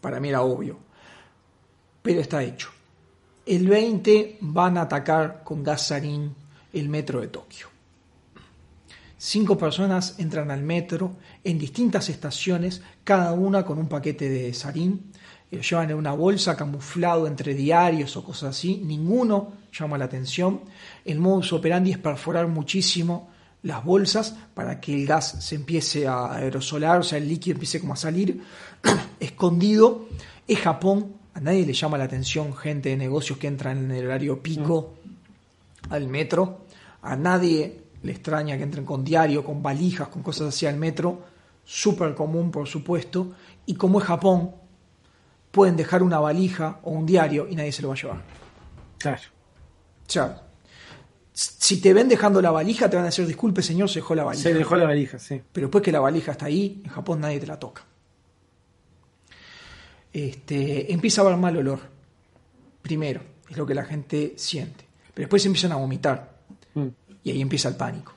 [0.00, 0.78] Para mí era obvio.
[2.02, 2.70] Pero está hecho.
[3.46, 6.34] El 20 van a atacar con gas sarín
[6.72, 7.71] el metro de Tokio.
[9.24, 11.14] Cinco personas entran al metro
[11.44, 15.12] en distintas estaciones, cada una con un paquete de sarín,
[15.48, 18.82] y lo llevan en una bolsa camuflado entre diarios o cosas así.
[18.84, 20.62] Ninguno llama la atención.
[21.04, 23.30] El modus operandi es perforar muchísimo
[23.62, 27.78] las bolsas para que el gas se empiece a aerosolar, o sea, el líquido empiece
[27.78, 28.42] como a salir
[29.20, 30.08] escondido.
[30.48, 34.04] Es Japón, a nadie le llama la atención gente de negocios que entran en el
[34.04, 34.94] horario pico
[35.90, 36.62] al metro.
[37.02, 41.22] A nadie le extraña que entren con diario, con valijas, con cosas así al metro.
[41.64, 43.32] Súper común, por supuesto.
[43.66, 44.52] Y como es Japón,
[45.50, 48.22] pueden dejar una valija o un diario y nadie se lo va a llevar.
[48.98, 49.22] Claro.
[50.06, 50.42] O sea,
[51.32, 54.24] si te ven dejando la valija, te van a decir, disculpe señor, se dejó la
[54.24, 54.42] valija.
[54.42, 55.40] Se dejó la valija, sí.
[55.52, 57.84] Pero después que la valija está ahí, en Japón nadie te la toca.
[60.12, 61.78] Este, empieza a haber mal olor.
[62.82, 64.84] Primero, es lo que la gente siente.
[65.14, 66.31] Pero después empiezan a vomitar.
[67.24, 68.12] Y ahí empieza el pánico.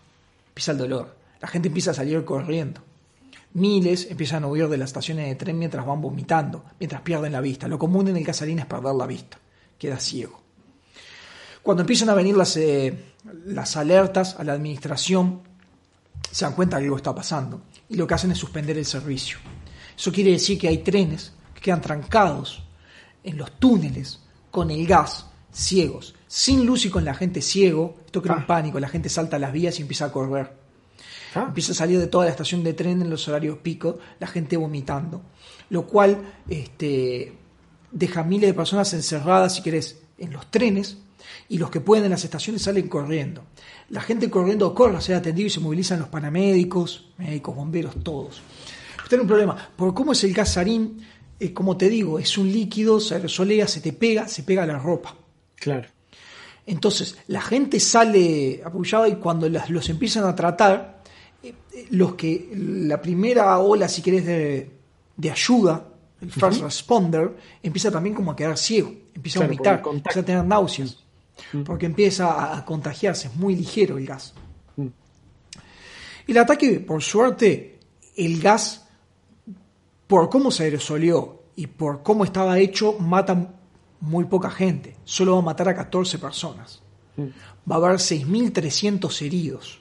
[0.50, 1.16] Empieza el dolor.
[1.42, 2.82] La gente empieza a salir corriendo.
[3.54, 7.42] Miles empiezan a huir de las estaciones de tren mientras van vomitando, mientras pierden la
[7.42, 7.68] vista.
[7.68, 9.40] Lo común en el casarín es perder la vista.
[9.78, 10.42] Queda ciego.
[11.64, 13.14] Cuando empiezan a venir las, eh,
[13.46, 15.42] las alertas a la administración,
[16.32, 17.62] se dan cuenta que algo está pasando.
[17.88, 19.38] Y lo que hacen es suspender el servicio.
[19.98, 22.64] Eso quiere decir que hay trenes que quedan trancados
[23.24, 24.20] en los túneles
[24.52, 27.96] con el gas, ciegos, sin luz y con la gente ciego.
[28.06, 28.48] Esto crea un Ah.
[28.48, 28.80] pánico.
[28.80, 30.52] La gente salta a las vías y empieza a correr.
[31.34, 34.28] Ah, Empieza a salir de toda la estación de tren en los horarios pico, la
[34.28, 35.22] gente vomitando.
[35.70, 36.18] Lo cual
[36.50, 37.34] este,
[37.92, 40.98] deja miles de personas encerradas, si querés, en los trenes,
[41.50, 43.44] y los que pueden en las estaciones salen corriendo.
[43.90, 48.42] La gente corriendo corre a ser atendido y se movilizan los paramédicos, médicos, bomberos, todos.
[48.96, 51.02] Pero tiene un problema, por cómo es el gas sarín,
[51.40, 54.68] eh, como te digo, es un líquido, se aerosolea, se te pega, se pega a
[54.68, 55.16] la ropa.
[55.56, 55.88] Claro.
[56.68, 61.04] Entonces, la gente sale apoyada y cuando las- los empiezan a tratar,
[61.44, 64.72] eh, eh, los que la primera ola, si querés, de,
[65.16, 65.88] de ayuda,
[66.22, 70.26] el first responder, empieza también como a quedar ciego, empieza Claro, a vomitar, empieza a
[70.26, 70.98] tener náuseas,
[71.66, 74.34] porque empieza a, a contagiarse, es muy ligero el gas.
[76.28, 77.78] El ataque, por suerte,
[78.18, 78.88] el gas,
[80.08, 83.54] por cómo se aerosoleó y por cómo estaba hecho, mata
[84.06, 84.96] muy poca gente.
[85.04, 86.82] Solo va a matar a 14 personas.
[87.18, 89.80] Va a haber 6.300 heridos.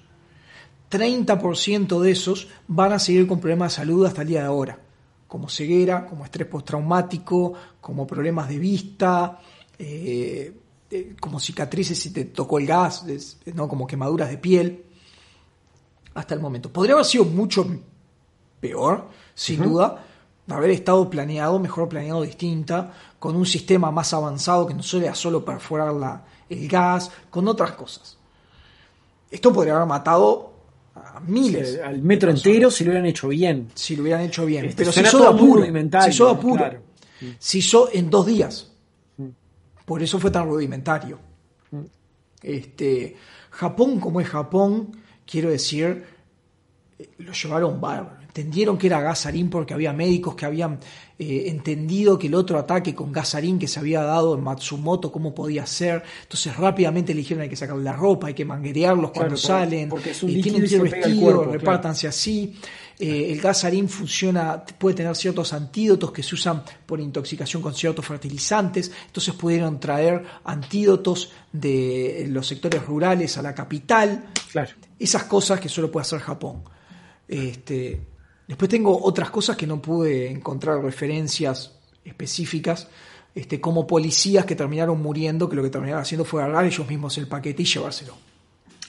[0.91, 4.79] 30% de esos van a seguir con problemas de salud hasta el día de ahora,
[5.27, 9.41] como ceguera, como estrés postraumático, como problemas de vista,
[9.79, 10.57] eh,
[10.91, 13.67] eh, como cicatrices si te tocó el gas, es- ¿no?
[13.69, 14.85] como quemaduras de piel,
[16.15, 16.73] hasta el momento.
[16.73, 17.67] Podría haber sido mucho
[18.61, 20.05] peor, sin duda,
[20.47, 25.15] de haber estado planeado, mejor planeado, distinta, con un sistema más avanzado que no era
[25.15, 28.19] solo perforar la- el gas, con otras cosas.
[29.31, 30.53] Esto podría haber matado
[30.95, 31.81] a miles.
[31.83, 33.71] Al metro entero si lo hubieran hecho bien.
[33.75, 34.67] si lo hubieran hecho bien.
[34.67, 34.93] Este, Pero
[35.63, 36.39] rudimentario, Se hizo de ¿no?
[36.39, 36.57] apuro.
[36.57, 36.81] Claro.
[37.39, 38.71] Se hizo en dos días.
[39.87, 41.19] Por eso fue tan rudimentario.
[42.43, 43.17] Este,
[43.51, 46.05] Japón, como es Japón, quiero decir,
[46.99, 48.24] eh, lo llevaron bárbaro.
[48.37, 50.81] Entendieron que era gasarín porque había médicos que habían
[51.21, 55.33] eh, entendido que el otro ataque con gasarín que se había dado en Matsumoto, cómo
[55.33, 56.03] podía ser.
[56.23, 59.89] Entonces rápidamente le dijeron hay que sacar la ropa, hay que manguerearlos cuando Claro, salen.
[59.89, 61.53] porque es un eh, tienen que ir vestidos, claro.
[61.53, 62.57] repártanse así.
[62.99, 67.73] Eh, el gas sarín funciona, puede tener ciertos antídotos que se usan por intoxicación con
[67.73, 68.91] ciertos fertilizantes.
[69.07, 74.25] Entonces pudieron traer antídotos de los sectores rurales a la capital.
[74.51, 74.71] Claro.
[74.99, 76.65] Esas cosas que solo puede hacer Japón.
[77.29, 78.01] Este,
[78.49, 81.73] después tengo otras cosas que no pude encontrar referencias
[82.05, 82.89] específicas,
[83.35, 87.17] este, como policías que terminaron muriendo, que lo que terminaron haciendo fue agarrar ellos mismos
[87.19, 88.15] el paquete y llevárselo.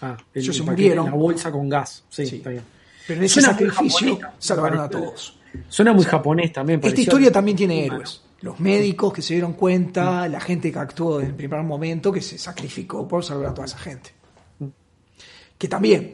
[0.01, 1.05] Ah, Ellos se paquete, murieron.
[1.05, 2.03] La bolsa con gas.
[2.09, 2.35] Sí, Sí.
[2.37, 2.63] está bien.
[3.07, 5.37] Pero en ese Suena sacrificio salvaron a todos.
[5.69, 6.79] Suena muy japonés también.
[6.83, 7.93] Esta historia también tiene Humano.
[7.95, 8.21] héroes.
[8.41, 12.21] Los médicos que se dieron cuenta, la gente que actuó en el primer momento, que
[12.21, 14.11] se sacrificó por salvar a toda esa gente.
[15.57, 16.13] Que también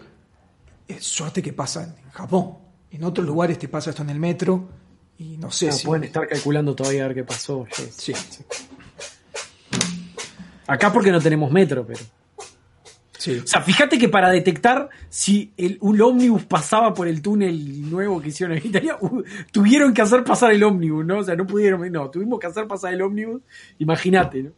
[0.88, 2.58] es suerte que pasa en Japón.
[2.92, 4.68] En otros lugares te pasa esto en el metro
[5.18, 5.86] y no sé Ah, si...
[5.86, 7.66] Pueden estar calculando todavía a ver qué pasó.
[7.72, 8.14] Sí.
[8.14, 8.44] Sí.
[10.68, 12.00] Acá porque no tenemos metro, pero.
[13.18, 13.38] Sí.
[13.44, 18.20] O sea, fíjate que para detectar si el, un ómnibus pasaba por el túnel nuevo
[18.20, 19.22] que hicieron en Italia, uh,
[19.52, 21.20] tuvieron que hacer pasar el ómnibus, ¿no?
[21.20, 23.42] O sea, no pudieron, no, tuvimos que hacer pasar el ómnibus,
[23.78, 24.50] imagínate, ¿no?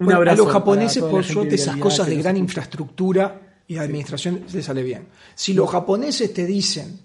[0.00, 2.44] Un Bueno, a abrazo los japoneses, por suerte, esas cosas de gran escucha.
[2.44, 5.08] infraestructura y de administración les sale bien.
[5.34, 6.98] Si los japoneses te dicen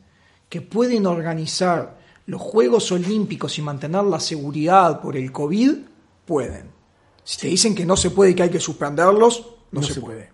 [0.49, 5.75] que pueden organizar los Juegos Olímpicos y mantener la seguridad por el COVID,
[6.25, 6.71] pueden.
[7.23, 9.93] Si te dicen que no se puede y que hay que suspenderlos, no, No se,
[9.93, 10.29] se puede.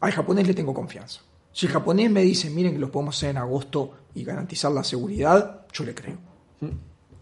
[0.00, 1.20] Al japonés le tengo confianza.
[1.52, 4.84] Si el japonés me dice, miren que los podemos hacer en agosto y garantizar la
[4.84, 6.18] seguridad, yo le creo.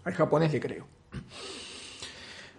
[0.04, 0.86] Al japonés le creo.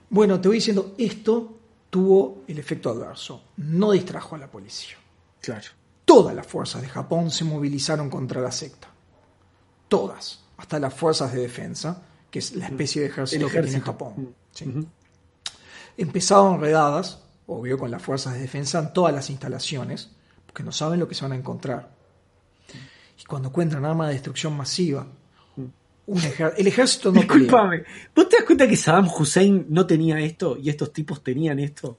[0.09, 1.57] Bueno, te voy diciendo, esto
[1.89, 3.43] tuvo el efecto adverso.
[3.57, 4.97] No distrajo a la policía.
[5.42, 5.68] Claro.
[6.06, 8.88] Todas las fuerzas de Japón se movilizaron contra la secta.
[9.88, 10.44] Todas.
[10.58, 13.82] Hasta las fuerzas de defensa, que es la especie de ejército, que tiene.
[13.82, 14.36] Japón.
[14.52, 14.66] Sí.
[14.68, 14.86] Ujú.
[15.98, 20.12] Empezaron redadas, obvio, con las fuerzas de defensa en todas las instalaciones,
[20.46, 21.92] porque no saben lo que se van a encontrar.
[23.20, 25.08] Y cuando encuentran armas de destrucción masiva,
[26.58, 27.38] el ejército no pelea.
[27.38, 27.84] Disculpame,
[28.16, 31.98] ¿vos te das cuenta que Saddam Hussein no tenía esto y estos tipos tenían esto?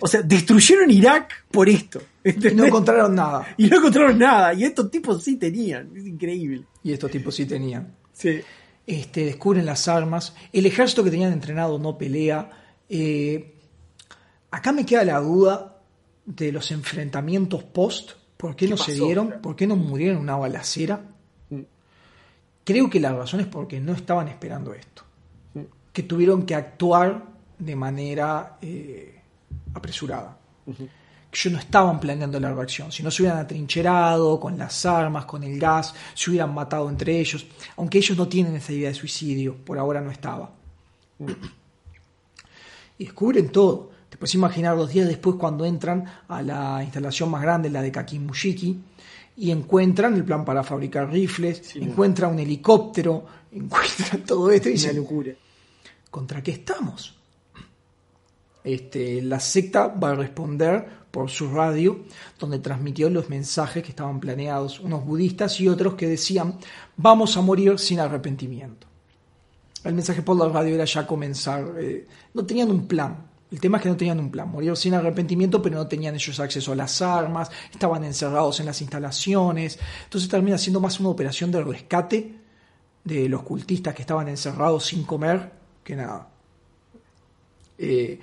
[0.00, 2.02] O sea, destruyeron Irak por esto.
[2.24, 3.46] Y no encontraron nada.
[3.56, 4.52] Y no encontraron nada.
[4.52, 5.90] Y estos tipos sí tenían.
[5.96, 6.64] Es increíble.
[6.82, 7.94] Y estos tipos sí tenían.
[8.12, 8.40] Sí.
[8.86, 10.34] Este, descubren las armas.
[10.52, 12.50] El ejército que tenían entrenado no pelea.
[12.88, 13.54] Eh,
[14.50, 15.78] acá me queda la duda
[16.26, 18.12] de los enfrentamientos post.
[18.36, 19.36] ¿Por qué, no se dieron?
[19.42, 21.02] ¿Por qué no murieron en una balacera?
[21.50, 21.62] Mm.
[22.64, 25.02] Creo que la razón es porque no estaban esperando esto.
[25.54, 25.62] Mm.
[25.92, 27.26] Que tuvieron que actuar
[27.58, 29.17] de manera eh,
[29.78, 30.36] apresurada.
[31.30, 32.90] Que ellos no estaban planeando la reacción.
[32.92, 37.18] Si no se hubieran atrincherado con las armas, con el gas, se hubieran matado entre
[37.20, 37.46] ellos.
[37.76, 40.50] Aunque ellos no tienen esa idea de suicidio, por ahora no estaba.
[42.98, 43.90] Y descubren todo.
[44.08, 47.92] Te puedes imaginar dos días después cuando entran a la instalación más grande, la de
[47.92, 48.80] Kakimushiki,
[49.36, 51.78] y encuentran el plan para fabricar rifles, Sí.
[51.80, 55.32] encuentran un helicóptero, encuentran todo esto y dicen, locura.
[56.10, 57.14] ¿contra qué estamos?
[58.68, 62.00] Este, la secta va a responder por su radio,
[62.38, 66.58] donde transmitió los mensajes que estaban planeados, unos budistas y otros que decían,
[66.94, 68.86] vamos a morir sin arrepentimiento.
[69.84, 73.16] El mensaje por la radio era ya comenzar, eh, no tenían un plan,
[73.50, 76.38] el tema es que no tenían un plan, morir sin arrepentimiento, pero no tenían ellos
[76.38, 81.50] acceso a las armas, estaban encerrados en las instalaciones, entonces termina siendo más una operación
[81.50, 82.34] de rescate
[83.02, 85.52] de los cultistas que estaban encerrados sin comer
[85.82, 86.28] que nada.
[87.78, 88.18] Eh,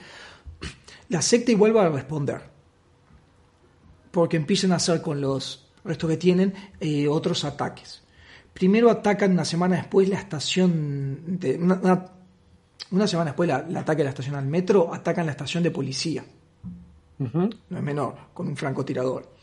[1.10, 2.42] la secta igual va a responder,
[4.12, 8.02] porque empiezan a hacer con los restos que tienen eh, otros ataques.
[8.54, 12.06] Primero atacan una semana después la estación, de, una, una-
[12.92, 15.72] una semana después la, el ataque a la estación al metro, atacan la estación de
[15.72, 16.24] policía
[17.70, 19.34] no es menor, con un francotirador.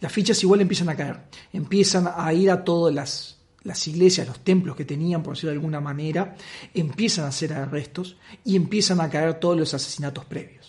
[0.00, 1.20] Las fichas igual empiezan a caer,
[1.52, 5.56] empiezan a ir a todas las, las iglesias, los templos que tenían, por decirlo de
[5.58, 6.34] alguna manera,
[6.74, 10.59] empiezan a hacer arrestos y empiezan a caer todos los asesinatos previos.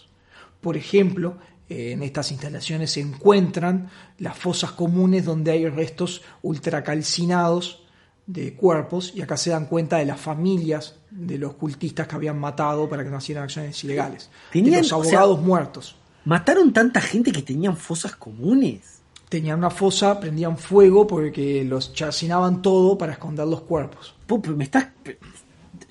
[0.62, 1.38] Por ejemplo,
[1.70, 7.84] eh, en estas instalaciones se encuentran las fosas comunes donde hay restos ultracalcinados
[8.28, 12.40] de cuerpos y acá se dan cuenta de las familias de los cultistas que habían
[12.40, 14.30] matado para que no hicieran acciones ilegales.
[14.54, 15.96] de Tenían, los o sea, abogados muertos.
[16.26, 19.00] Mataron tanta gente que tenían fosas comunes.
[19.28, 24.14] tenían una fosa, prendían fuego porque los chacinaban todo para esconder los cuerpos.
[24.56, 24.88] Me estás.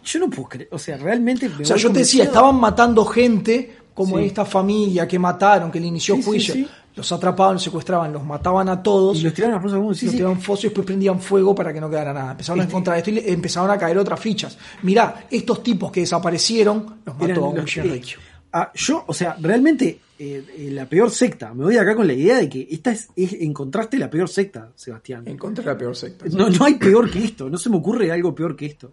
[0.04, 0.68] Yo no puedo creer.
[0.72, 1.48] O sea, realmente.
[1.48, 4.24] me O sea, yo te decía, estaban matando gente como Sí.
[4.24, 6.54] esta familia que mataron, que le inició Sí, juicio.
[6.54, 6.68] sí.
[6.96, 9.18] Los atrapaban, los secuestraban, los mataban a todos.
[9.18, 9.98] Y los tiraron a fosas comunes.
[9.98, 10.16] Sí, los sí.
[10.18, 12.32] tiraban foso y después prendían fuego para que no quedara nada.
[12.32, 14.58] Empezaron a Este- encontrar esto y le- empezaron a caer otras fichas.
[14.82, 18.18] Mirá, estos tipos que desaparecieron los mató Eran a un los- Shinrikyo.
[18.52, 21.54] Ah, yo, o sea, realmente eh, eh, la peor secta.
[21.54, 24.28] Me voy de acá con la idea de que esta es, es encontraste la peor
[24.28, 25.22] secta, Sebastián.
[25.26, 26.26] Encontré la peor secta.
[26.32, 27.48] No, no hay peor que esto.
[27.48, 28.92] No se me ocurre algo peor que esto.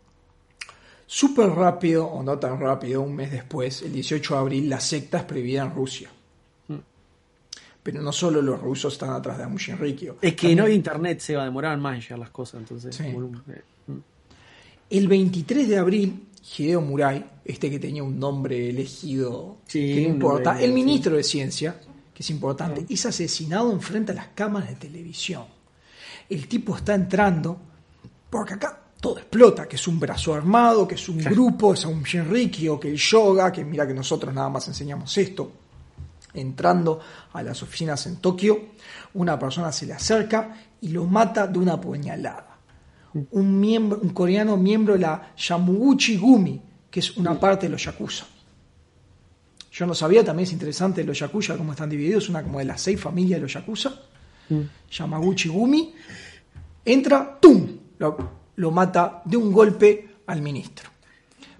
[1.09, 5.19] Súper rápido, o no tan rápido, un mes después, el 18 de abril, la secta
[5.19, 6.09] es prohibida en Rusia.
[6.67, 6.75] Hmm.
[7.81, 10.17] Pero no solo los rusos están atrás de Amu Shinrikyo.
[10.21, 12.59] Es que no hay internet, se va a demorar más en llegar las cosas.
[12.59, 13.03] Entonces, Sí.
[13.05, 13.97] eh, mm.
[14.89, 16.27] El 23 de abril,
[16.57, 20.75] Hideo Murai, este que tenía un nombre elegido Sí, que no importa, nombre, el sí.
[20.75, 21.79] ministro de Ciencia,
[22.13, 25.45] que es importante, es asesinado enfrente a las cámaras de televisión.
[26.29, 27.57] El tipo está entrando,
[28.29, 32.03] porque acá todo explota, que es un brazo armado, que es un grupo, es un
[32.03, 35.51] Shinrikyo, que el yoga, que mira que nosotros nada más enseñamos esto.
[36.33, 36.99] Entrando
[37.33, 38.59] a las oficinas en Tokio,
[39.13, 42.47] una persona se le acerca y lo mata de una puñalada
[43.31, 47.83] un, miembro, un coreano miembro de la Yamuguchi Gumi, que es una parte de los
[47.83, 48.25] Yakuza.
[49.71, 52.81] Yo no sabía, también es interesante los Yakuza, cómo están divididos, una como de las
[52.81, 53.93] seis familias de los Yakuza.
[54.91, 55.93] Yamaguchi Gumi.
[56.85, 57.77] Entra, ¡tum!
[57.99, 58.17] Lo,
[58.57, 60.89] lo mata de un golpe al ministro.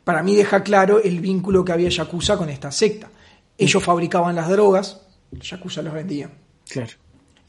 [0.03, 3.09] Para mí deja claro el vínculo que había Yakuza con esta secta.
[3.57, 6.31] Ellos fabricaban las drogas, Yakuza los vendían.
[6.69, 6.93] Claro.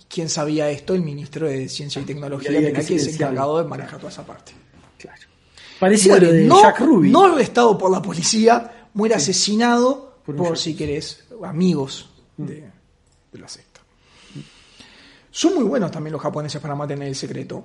[0.08, 0.94] ¿Quién sabía esto?
[0.94, 3.14] El ministro de Ciencia y Tecnología, Y que silenciarlo.
[3.26, 4.52] encargado de manejar toda esa parte.
[4.98, 5.20] Claro.
[5.80, 7.10] Lo de no, Jack Ruby.
[7.10, 12.70] no arrestado por la policía, muere asesinado Por si querés, amigos de,
[13.32, 13.80] de la secta.
[15.30, 17.64] Son muy buenos también los japoneses para mantener el secreto.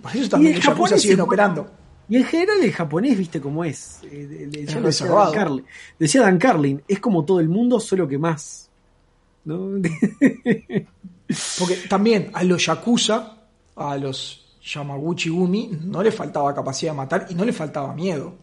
[0.00, 1.24] Por eso Y también el los yakuza japonés siguen es bueno.
[1.24, 1.70] operando.
[2.08, 3.98] Y en general el japonés, viste cómo es.
[4.04, 5.06] Eh, de- de- lo decía.
[5.08, 5.64] Dan Carlin.
[5.98, 8.68] Decía Dan Carlin, es como todo el mundo, solo que más.
[9.44, 9.70] ¿No?
[11.58, 13.38] Porque también a los Yakuza,
[13.76, 18.34] a los Yamaguchi Gumi, no le faltaba capacidad de matar y no le faltaba miedo.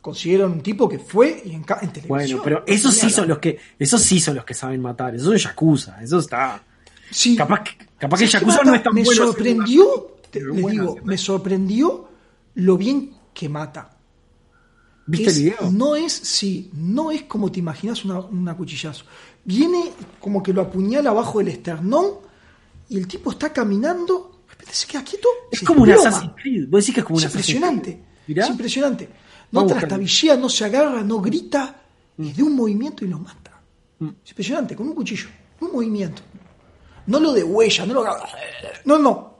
[0.00, 2.08] Consiguieron un tipo que fue y en, en televisión.
[2.08, 5.14] bueno, pero esos sí son los que, esos sí son los que saben matar.
[5.14, 6.02] Esos son yakuza.
[6.02, 6.62] Eso está.
[7.10, 7.36] Sí.
[7.36, 9.26] Capaz que, capaz que ¿Sabes qué yakuza no es tan Me bueno.
[9.26, 12.08] sorprendió, te- les digo, me sorprendió
[12.54, 13.90] lo bien que mata.
[15.06, 15.70] ¿Viste Es- el video?
[15.72, 19.04] No es, sí, no es como te imaginas una, una cuchillazo.
[19.44, 22.12] Viene como que lo apuñala abajo del esternón
[22.88, 25.28] y el tipo está caminando, de repente se queda quieto.
[25.50, 25.90] Es como un.
[25.90, 26.68] Assassin's Creed.
[26.68, 28.04] Vos decís que es como un impresionante.
[28.26, 29.08] Es impresionante.
[29.52, 31.82] No trastabillea, no se agarra, no grita,
[32.18, 33.60] y de un movimiento y lo mata.
[33.98, 34.08] Mm.
[34.24, 35.28] Es impresionante, con un cuchillo,
[35.60, 36.22] un movimiento.
[37.06, 38.04] No lo de huella, no lo.
[38.86, 39.36] No, no.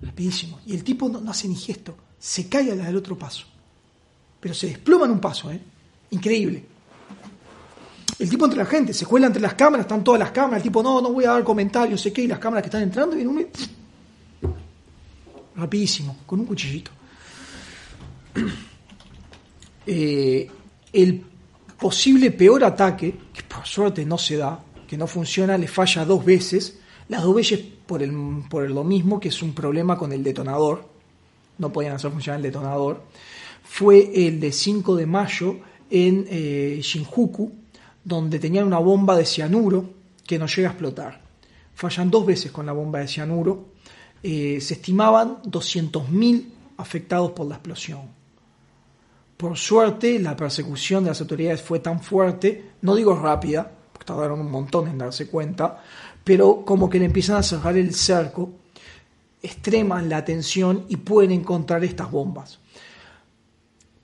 [0.00, 0.60] Rapidísimo.
[0.66, 1.96] Y el tipo no, hace ni gesto.
[2.18, 3.46] Se cae a la del otro paso.
[4.40, 5.60] Pero se desploma en un paso, ¿eh?
[6.10, 6.64] Increíble.
[8.18, 10.62] El tipo entre la gente, se cuela entre las cámaras, están todas las cámaras, el
[10.62, 13.14] tipo, no, no voy a dar comentarios, sé qué, y las cámaras que están entrando,
[13.14, 13.46] y viene uno y
[15.54, 16.90] rapidísimo, con un cuchillito.
[19.88, 20.50] Eh,
[20.92, 21.24] el
[21.78, 26.24] posible peor ataque, que por suerte no se da, que no funciona, le falla dos
[26.24, 26.78] veces,
[27.08, 27.54] las dos
[27.86, 28.12] por, el,
[28.50, 30.88] por lo mismo, que es un problema con el detonador,
[31.58, 33.02] no podían hacer funcionar el detonador,
[33.62, 35.56] fue el de 5 de mayo
[35.90, 37.52] en eh, Shinjuku,
[38.04, 39.90] donde tenían una bomba de cianuro
[40.26, 41.20] que no llega a explotar.
[41.74, 43.66] Fallan dos veces con la bomba de cianuro.
[44.22, 46.46] Eh, se estimaban 200.000
[46.78, 48.02] afectados por la explosión.
[49.36, 54.40] Por suerte, la persecución de las autoridades fue tan fuerte, no digo rápida, porque tardaron
[54.40, 55.82] un montón en darse cuenta,
[56.26, 58.50] pero como que le empiezan a cerrar el cerco,
[59.40, 62.58] extreman la atención y pueden encontrar estas bombas.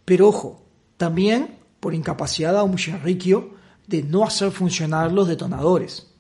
[0.05, 0.63] Pero ojo,
[0.97, 3.55] también por incapacidad de Aum Shinrikyo
[3.89, 6.13] de no hacer funcionar los detonadores.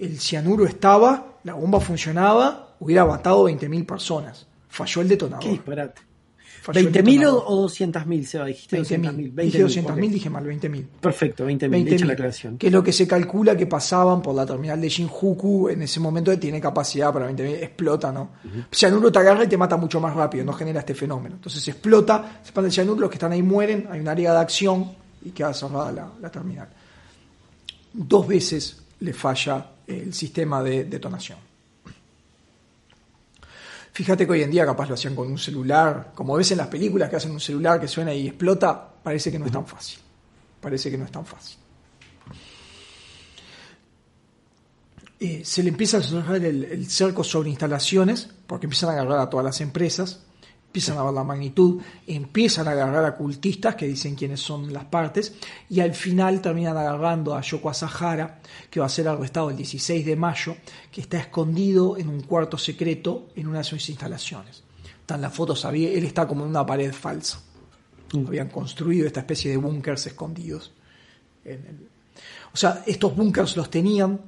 [0.00, 4.48] El cianuro estaba, la bomba funcionaba, hubiera matado 20.000 personas.
[4.68, 5.44] Falló el detonador.
[5.44, 6.02] Qué disparate.
[6.66, 7.44] Falló el ¿20.000 detonador.
[7.46, 8.46] o, o 200.000, Seba?
[8.46, 9.34] Dijiste 20.000.
[9.34, 9.34] 200.000.
[9.34, 9.98] Dije 200.000, ok.
[10.10, 10.84] dije mal, 20.000.
[11.00, 11.70] Perfecto, 20.000.
[11.70, 12.58] 20.000, Hecha la aclaración.
[12.58, 16.00] Que es lo que se calcula que pasaban por la terminal de Shinjuku en ese
[16.00, 18.30] momento tiene capacidad para 20.000, explota, ¿no?
[18.72, 21.36] Cianuro te agarra y te mata mucho más rápido, no genera este fenómeno.
[21.36, 24.38] Entonces explota, se expande el cianuro, los que están ahí mueren, hay un área de
[24.40, 24.90] acción
[25.24, 26.68] y queda cerrada la, la terminal.
[27.92, 31.45] Dos veces le falla el sistema de detonación.
[33.96, 36.66] Fíjate que hoy en día capaz lo hacían con un celular, como ves en las
[36.66, 40.00] películas que hacen un celular que suena y explota, parece que no es tan fácil.
[40.60, 41.56] Parece que no es tan fácil.
[45.18, 49.18] Eh, se le empieza a cerrar el, el cerco sobre instalaciones, porque empiezan a agarrar
[49.18, 50.20] a todas las empresas,
[50.76, 54.84] empiezan a ver la magnitud, empiezan a agarrar a cultistas que dicen quiénes son las
[54.84, 55.32] partes,
[55.70, 60.04] y al final terminan agarrando a Yoko Asahara, que va a ser arrestado el 16
[60.04, 60.54] de mayo,
[60.92, 64.64] que está escondido en un cuarto secreto en una de sus instalaciones.
[65.00, 67.40] Están las fotos, él está como en una pared falsa.
[68.12, 70.72] Habían construido esta especie de búnkers escondidos.
[71.42, 71.88] en el-
[72.52, 74.20] O sea, estos búnkers los tenían,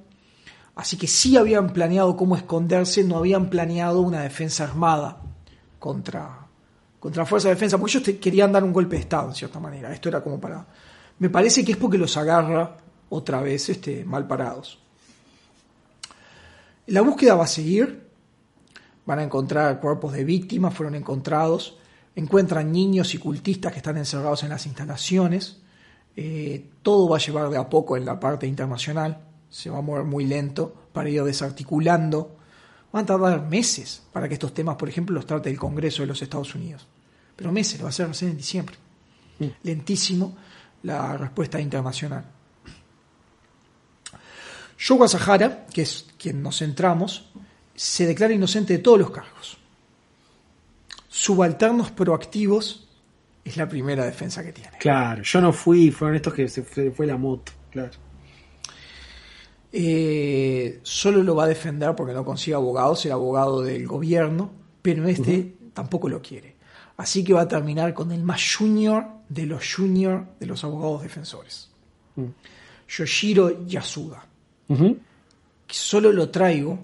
[0.77, 5.21] así que sí habían planeado cómo esconderse, no habían planeado una defensa armada
[5.81, 6.38] contra,
[6.99, 9.93] contra fuerza de defensa, porque ellos querían dar un golpe de Estado, en cierta manera.
[9.93, 10.67] Esto era como para...
[11.19, 12.77] Me parece que es porque los agarra
[13.09, 14.79] otra vez este, mal parados.
[16.87, 18.09] La búsqueda va a seguir,
[19.07, 21.79] van a encontrar cuerpos de víctimas, fueron encontrados,
[22.15, 25.63] encuentran niños y cultistas que están encerrados en las instalaciones,
[26.21, 29.19] Eh, todo va a llevar de a poco en la parte internacional,
[29.49, 32.38] se va a mover muy lento para ir desarticulando,
[32.93, 36.09] van a tardar meses para que estos temas, por ejemplo, los trate el Congreso de
[36.09, 36.87] los Estados Unidos,
[37.37, 38.77] pero meses, lo va a hacer recién en diciembre.
[39.63, 40.37] Lentísimo
[40.83, 42.25] la respuesta internacional.
[44.79, 47.31] Yoko Asahara, que es quien nos centramos,
[47.75, 49.59] se declara inocente de todos los cargos.
[51.09, 52.89] Subalternos proactivos
[53.45, 54.79] es la primera defensa que tiene.
[54.79, 57.93] Claro, yo no fui, fueron estos que se fue, fue la moto, claro.
[59.73, 64.51] Eh, solo lo va a defender porque no consigue abogados, el abogado del gobierno,
[64.83, 66.57] pero este tampoco lo quiere.
[66.97, 71.03] Así que va a terminar con el más junior de los junior de los abogados
[71.03, 71.71] defensores.
[72.89, 74.25] Yoshiro Yasuda.
[75.69, 76.79] Solo lo traigo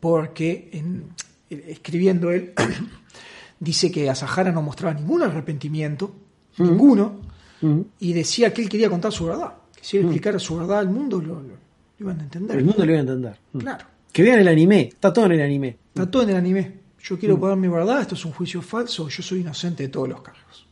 [0.00, 1.04] porque en-
[1.48, 2.52] escribiendo él
[3.60, 6.12] dice que Asahara no mostraba ningún arrepentimiento,
[6.58, 7.20] ninguno,
[7.62, 7.86] Ujú.
[8.00, 10.88] y decía que él quería contar su verdad, que si él explicara su verdad al
[10.90, 11.69] mundo lo, lo- lo
[12.00, 12.58] iban a entender.
[12.58, 13.38] El mundo lo iba a entender.
[13.52, 13.58] Mm.
[13.58, 15.78] Claro, Que vean el anime, está todo en el anime.
[15.88, 16.80] está todo en el anime.
[17.02, 20.08] Yo quiero poner mi verdad, esto es un juicio falso, yo soy inocente de todos
[20.08, 20.66] los cargos.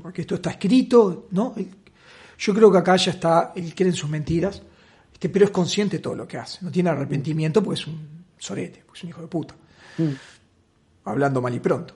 [0.00, 1.54] Porque esto está escrito, ¿no?
[2.38, 4.62] Yo creo que acá ya está, él cree en sus mentiras,
[5.12, 6.58] este, pero es consciente de todo lo que hace.
[6.62, 7.98] No tiene arrepentimiento porque es un
[8.38, 9.54] sorete, porque es un hijo de puta.
[11.04, 11.94] Hablando mal y pronto.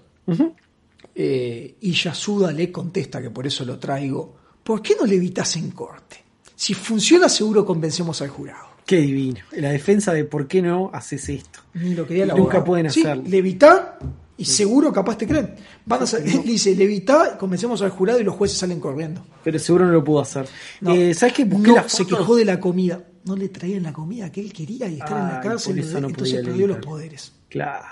[1.14, 4.36] Eh, y Yasuda le contesta que por eso lo traigo.
[4.62, 6.24] ¿Por qué no le evitas en corte?
[6.58, 8.66] Si funciona, seguro convencemos al jurado.
[8.84, 9.38] Qué divino.
[9.52, 11.60] La defensa de por qué no haces esto.
[11.74, 12.64] Lo el Nunca abogado.
[12.64, 13.22] pueden Sí, hacerlo.
[13.28, 13.96] levitá
[14.36, 15.54] y seguro capaz te creen.
[15.86, 19.24] Van a sa- le dice, levitá, convencemos al jurado y los jueces salen corriendo.
[19.44, 20.48] Pero seguro no lo pudo hacer.
[20.80, 21.44] No, Eh, ¿Sabes qué?
[21.44, 23.04] Busqué no, se quejó de la comida.
[23.24, 25.78] No le traían la comida que él quería y estar en la cárcel.
[25.78, 27.34] eso no entonces perdió los poderes.
[27.48, 27.84] Claro.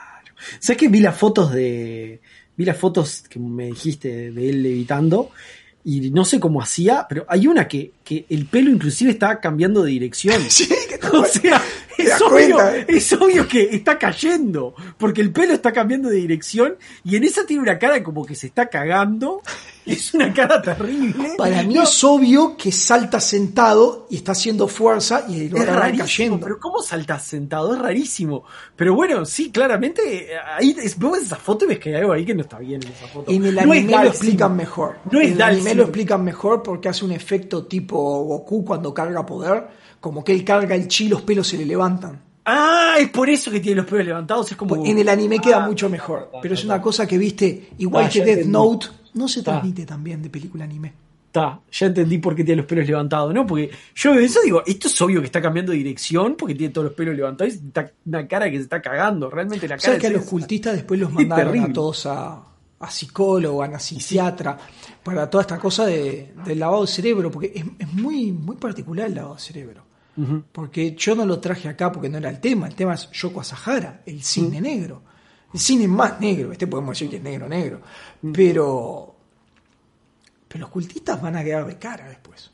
[0.59, 2.21] ¿Sabes que vi las fotos de.
[2.57, 5.31] Vi las fotos que me dijiste de él levitando.
[5.89, 9.85] Y no sé cómo hacía, pero hay una que, que el pelo inclusive está cambiando
[9.85, 10.43] de dirección.
[10.51, 11.63] Sí, que O sea,
[11.99, 16.77] es obvio, cuenta, es obvio que está cayendo, porque el pelo está cambiando de dirección
[17.05, 19.43] y en esa tiene una cara como que se está cagando.
[19.87, 21.35] Es una cara terrible.
[21.39, 25.63] Para mí No, es obvio que salta sentado y está haciendo fuerza y lo es
[25.63, 26.41] agarran rarísimo, cayendo.
[26.41, 27.73] pero ¿cómo saltas sentado?
[27.73, 28.43] Es rarísimo.
[28.75, 32.01] Pero bueno, sí, claramente, eh, ahí es- vos ves esa foto y ves que hay
[32.01, 33.31] algo ahí que no está bien en esa foto.
[33.31, 34.97] En el No es anime lo explican mejor.
[35.09, 38.93] No es en el anime lo explican mejor porque hace un efecto tipo Goku cuando
[38.93, 39.69] carga poder,
[40.01, 42.21] como que él carga el chi los pelos se le levantan.
[42.45, 44.51] Ah, es por eso que tiene los pelos levantados.
[44.53, 44.77] Es como.
[44.77, 47.19] Pues En el anime queda Ah, mucho mejor, está, pero es está, una cosa que
[47.19, 48.53] viste, igual Ah, que Death entendí.
[48.53, 50.93] Note, no se transmite también de película anime.
[51.27, 53.47] Está, ya entendí por qué tiene los pelos levantados, ¿no?
[53.47, 56.73] Porque yo veo eso digo, esto es obvio que está cambiando de dirección porque tiene
[56.73, 59.29] todos los pelos levantados y está una cara que se está cagando.
[59.29, 62.43] Realmente la cara ¿Sabes que a los cultistas después los mandaron a todos a,
[62.79, 64.57] a psicólogo, a psiquiatra,
[65.03, 67.31] para toda esta cosa de, del lavado de cerebro?
[67.31, 69.86] Porque es, es muy, muy particular el lavado de cerebro.
[70.53, 72.67] Porque yo no lo traje acá porque no era el tema.
[72.69, 75.03] El tema es Yoko Asahara, el cine negro.
[75.53, 76.53] El cine más negro.
[76.53, 77.81] Este podemos decir que es negro, negro.
[78.33, 79.15] Pero.
[80.49, 82.51] Pero los cultistas van a quedar de cara después.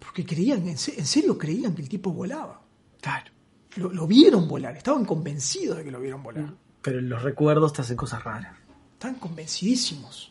[0.00, 2.60] Porque creían, en se- en serio creían que el tipo volaba.
[3.00, 3.30] Claro.
[3.76, 6.52] Lo, lo vieron volar, estaban convencidos de que lo vieron volar.
[6.82, 8.56] Pero en los recuerdos te hacen cosas raras.
[8.94, 10.30] Estaban convencidísimos.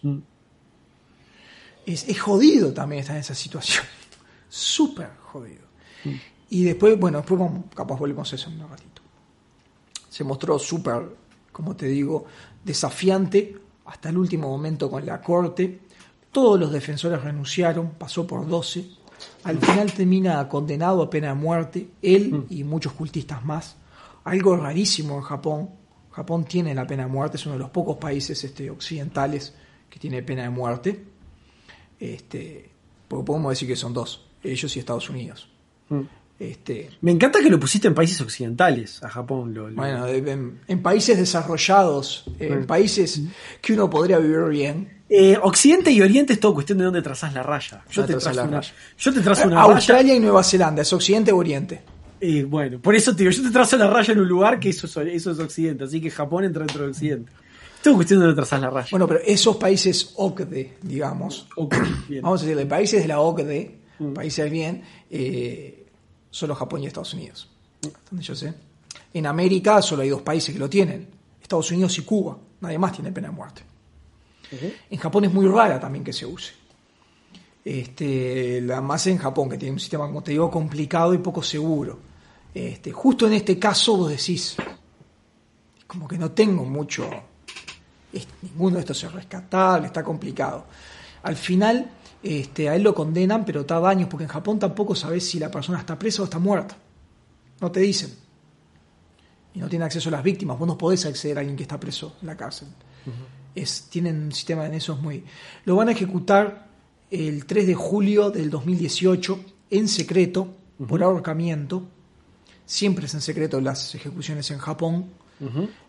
[1.85, 3.83] Es, es jodido también estar en esa situación.
[4.49, 5.63] Súper jodido.
[6.53, 7.41] Y después, bueno, después
[7.73, 9.01] capaz volvemos a eso en un ratito.
[10.07, 11.01] Se mostró súper,
[11.51, 12.25] como te digo,
[12.63, 15.79] desafiante hasta el último momento con la corte.
[16.31, 18.85] Todos los defensores renunciaron, pasó por 12.
[19.45, 23.75] Al final termina condenado a pena de muerte, él y muchos cultistas más.
[24.23, 25.71] Algo rarísimo en Japón.
[26.11, 29.55] Japón tiene la pena de muerte, es uno de los pocos países este, occidentales
[29.89, 31.03] que tiene pena de muerte.
[31.99, 32.69] Este,
[33.07, 35.49] porque podemos decir que son dos, ellos y Estados Unidos.
[35.89, 36.01] Mm.
[36.51, 39.53] Este, Me encanta que lo pusiste en países occidentales, a Japón.
[39.53, 43.21] Lo, lo- bueno, en, en países desarrollados, en países
[43.61, 47.33] que uno podría vivir bien, Eh, Occidente y Oriente es todo cuestión de dónde trazás
[47.33, 47.83] la raya.
[47.91, 48.73] Yo, ¿Dónde te, trazo la una, raya?
[48.97, 49.75] yo te trazo una raya.
[49.75, 51.81] Australia y Nueva Zelanda, ¿es Occidente o Oriente?
[52.19, 54.69] Eh, bueno, por eso te digo, yo te trazo la raya en un lugar que
[54.69, 57.31] eso es, eso es Occidente, así que Japón entra dentro de Occidente.
[57.83, 58.87] Todo cuestión de dónde trazás la raya.
[58.91, 61.47] Bueno, pero esos países OCDE, digamos,
[62.21, 63.77] vamos a decirle, países de la OCDE,
[64.15, 64.81] países del bien,
[65.11, 65.82] eh,
[66.33, 67.47] solo Japón y Estados Unidos.
[68.09, 68.53] Donde yo sé.
[69.13, 71.07] En América solo hay dos países que lo tienen,
[71.41, 73.61] Estados Unidos y Cuba, nadie más tiene pena de muerte.
[74.89, 76.53] En Japón es muy rara también que se use.
[77.63, 81.41] Este, la más en Japón, que tiene un sistema, como te digo, complicado y poco
[81.43, 81.99] seguro.
[82.53, 84.55] Este, justo en este caso vos decís,
[85.87, 87.09] como que no tengo mucho,
[88.11, 90.65] es- ninguno de estos es rescatable, está complicado.
[91.23, 91.89] Al final,
[92.23, 95.51] este, a él lo condenan, pero tarda años, porque en Japón tampoco sabes si la
[95.51, 96.77] persona está presa o está muerta.
[97.59, 98.13] No te dicen.
[99.53, 100.57] Y no tiene acceso a las víctimas.
[100.57, 102.69] Vos no podés acceder a alguien que está preso en la cárcel.
[103.53, 105.23] es, tienen un sistema en eso muy...
[105.65, 106.67] Lo van a ejecutar
[107.11, 109.39] el 3 de julio del 2018
[109.69, 110.55] en secreto,
[110.87, 111.87] por ahorcamiento.
[112.65, 115.11] Siempre es en secreto las ejecuciones en Japón.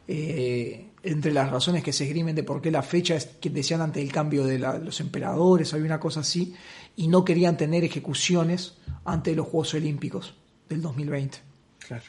[0.07, 3.81] Eh, entre las razones que se esgrimen de por qué la fecha es que decían
[3.83, 6.55] ante el cambio de la- los emperadores, había una cosa así,
[6.97, 8.75] y no querían tener ejecuciones
[9.05, 10.35] antes de los Juegos Olímpicos
[10.69, 11.39] del 2020.
[11.87, 12.05] Claro.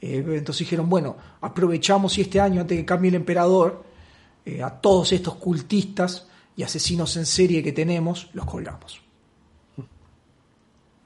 [0.00, 3.84] Eh, entonces dijeron, bueno, aprovechamos y este año, antes que cambie el emperador,
[4.44, 6.26] eh, a todos estos cultistas
[6.56, 9.01] y asesinos en serie que tenemos, los colgamos.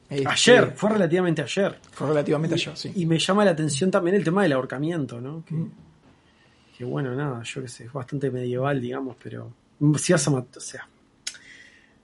[0.08, 1.78] Este, Ayer, fue relativamente ayer.
[1.90, 2.92] Fue relativamente ayer, sí.
[2.94, 5.44] Y me llama la atención también el tema del ahorcamiento, ¿no?
[5.44, 5.56] Que,
[6.78, 9.52] que bueno, nada, yo qué sé, es bastante medieval, digamos, pero
[9.98, 10.88] si vas a matar, o sea,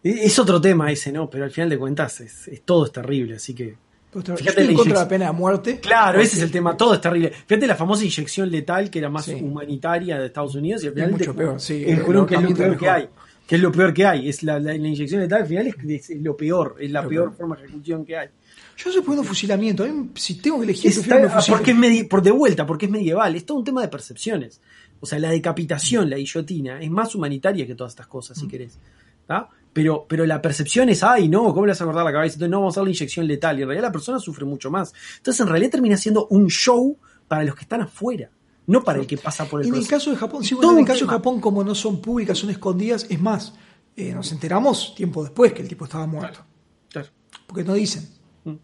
[0.03, 1.31] e- es otro tema ese, ¿no?
[1.31, 3.77] Pero al final de cuentas es, es- todo es terrible, así que
[4.13, 5.81] Pero Fíjate estoy en contra de la pena de muerte.
[5.81, 7.31] Claro, ese es el tema, todo es terrible.
[7.31, 9.35] Fíjate la famosa inyección letal que era más Sí.
[9.41, 12.43] humanitaria de Estados Unidos y al Es mucho te- peor, sí, el el que es
[12.43, 13.09] lo peor que hay.
[13.47, 14.29] Que es lo peor que hay.
[14.29, 17.03] Es la, la- la inyección letal al final es, es- es lo peor, es la
[17.03, 17.37] Lo peor peor.
[17.37, 18.29] forma de ejecución que hay.
[18.77, 19.85] Yo estoy poniendo fusilamiento.
[19.85, 22.31] A mí, si tengo que elegir, Es- prefiero que me ah, porque es por de
[22.31, 24.61] vuelta, porque es medieval, es todo un tema de percepciones.
[25.01, 28.41] O sea, la decapitación, la guillotina, es más humanitaria que todas estas cosas, Mm.
[28.41, 28.79] si querés.
[29.27, 29.49] ¿tá?
[29.73, 32.35] Pero, pero la percepción es, ay, no, ¿cómo le vas a cortar la cabeza?
[32.35, 33.59] Entonces no vamos a hacer la inyección letal.
[33.59, 34.93] Y en realidad la persona sufre mucho más.
[35.19, 36.97] Entonces en realidad termina siendo un show
[37.29, 38.31] para los que están afuera,
[38.67, 40.79] no para el que pasa por el En el caso de Japón, sí, Todo bueno,
[40.79, 41.11] en el caso de.
[41.11, 43.55] Japón, como no son públicas, son escondidas, es más,
[43.97, 46.45] eh, nos enteramos tiempo después que el tipo estaba muerto.
[46.89, 47.09] Claro.
[47.47, 48.09] Porque no dicen.
[48.45, 48.55] Mm.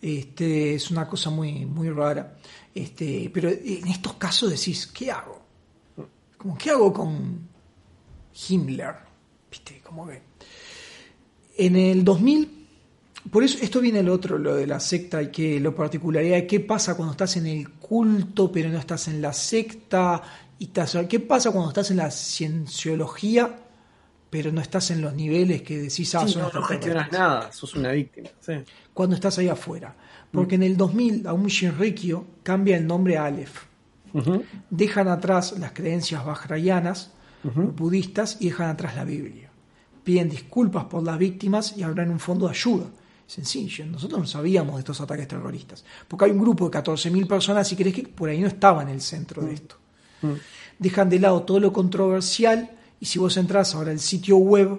[0.00, 2.36] Este, es una cosa muy, muy rara.
[2.74, 5.40] Este, pero en estos casos decís, ¿qué hago?
[6.36, 7.48] Como, ¿qué hago con
[8.48, 8.94] Himmler?
[9.50, 9.80] ¿Viste?
[9.82, 10.22] Como que.
[11.56, 12.61] En el 2000,
[13.30, 16.46] por eso esto viene el otro, lo de la secta y que lo particularidad de
[16.46, 20.22] qué pasa cuando estás en el culto pero no estás en la secta
[20.58, 23.58] y estás, qué pasa cuando estás en la cienciología
[24.32, 27.74] pero no estás en los niveles que decís, ah, Sí, no, no gestionas nada, sos
[27.74, 28.30] una víctima.
[28.40, 28.54] sí.
[28.94, 29.94] cuando estás ahí afuera.
[30.30, 33.64] Porque en el 2000 a un Shinrikyo cambia el nombre a Aleph.
[34.70, 37.10] Dejan atrás las creencias vajrayanas,
[37.44, 39.50] budistas, y dejan atrás la Biblia.
[40.02, 42.86] Piden disculpas por las víctimas y abren un fondo de ayuda.
[43.32, 45.82] Sencillo, nosotros no sabíamos de estos ataques terroristas.
[46.06, 48.90] Porque hay un grupo de 14.000 personas, si crees que por ahí no estaba en
[48.90, 49.76] el centro de esto.
[50.78, 54.78] Dejan de lado todo lo controversial y si vos entras ahora al sitio web,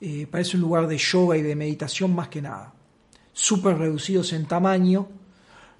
[0.00, 2.72] eh, parece un lugar de yoga y de meditación más que nada.
[3.34, 5.06] Súper reducidos en tamaño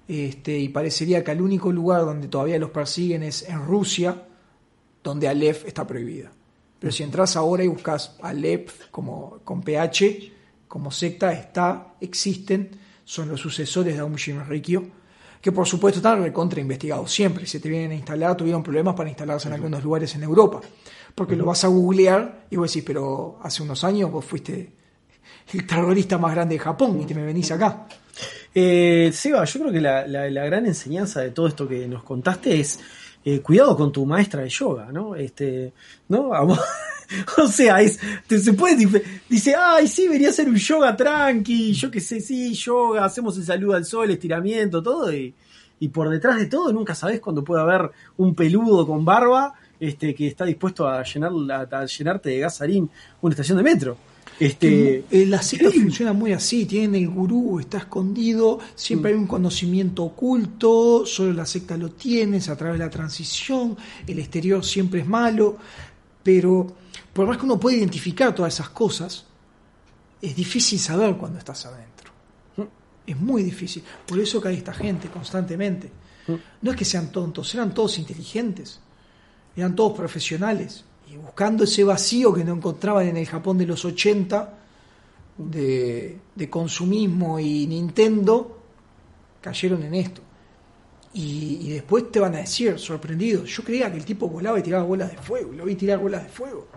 [0.07, 4.27] este, y parecería que el único lugar donde todavía los persiguen es en Rusia,
[5.03, 6.31] donde Aleph está prohibida.
[6.77, 10.34] Pero si entras ahora y buscas Aleph como, con PH,
[10.67, 12.71] como secta, está, existen,
[13.03, 14.83] son los sucesores de Aum Shinrikyo,
[15.41, 17.45] que por supuesto están recontra investigados siempre.
[17.45, 20.61] Si te vienen a instalar, tuvieron problemas para instalarse en algunos lugares en Europa.
[21.13, 24.73] Porque lo vas a googlear y vos decís, pero hace unos años vos fuiste
[25.53, 27.87] el terrorista más grande de Japón y te me venís acá.
[28.53, 32.03] Eh, Seba, yo creo que la, la- la gran enseñanza de todo esto que nos
[32.03, 32.79] contaste es
[33.25, 35.15] eh, cuidado con tu maestra de yoga, ¿no?
[35.15, 35.73] Este,
[36.07, 36.29] ¿no?
[37.37, 38.87] O sea, es, te- se puede,
[39.29, 43.43] dice, ay, sí, debería ser un yoga tranqui, yo qué sé, sí, yoga, hacemos el
[43.43, 45.31] saludo al sol, estiramiento, todo, y,
[45.79, 50.15] y por detrás de todo nunca sabes cuando puede haber un peludo con barba este,
[50.15, 51.31] que está dispuesto a, llenar,
[51.71, 52.89] a llenarte de gasarín
[53.21, 53.97] una estación de metro.
[54.39, 59.27] Este, Eh, la secta funciona muy así, tienen el gurú, está escondido, siempre hay un
[59.27, 64.63] conocimiento oculto, solo la secta lo tiene, es a través de la transición, el exterior
[64.65, 65.57] siempre es malo,
[66.21, 66.75] pero
[67.13, 69.25] por más que uno pueda identificar todas esas cosas,
[70.21, 72.11] es difícil saber cuando estás adentro.
[73.05, 73.83] Es muy difícil.
[74.05, 75.91] Por eso cae esta gente constantemente.
[76.61, 78.79] No es que sean tontos, eran todos inteligentes,
[79.55, 80.83] eran todos profesionales.
[81.21, 84.53] Buscando ese vacío que no encontraban en el Japón de los 80,
[85.37, 88.59] de, de consumismo y Nintendo,
[89.41, 90.21] cayeron en esto.
[91.13, 94.63] Y, y después te van a decir, sorprendidos, yo creía que el tipo volaba y
[94.63, 96.67] tiraba bolas de fuego, lo vi tirar bolas de fuego.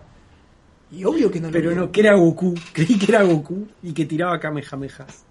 [0.91, 2.55] Y obvio que no lo Pero no, que era Goku.
[2.73, 5.25] Creí que era Goku y que tiraba Kamehamehas.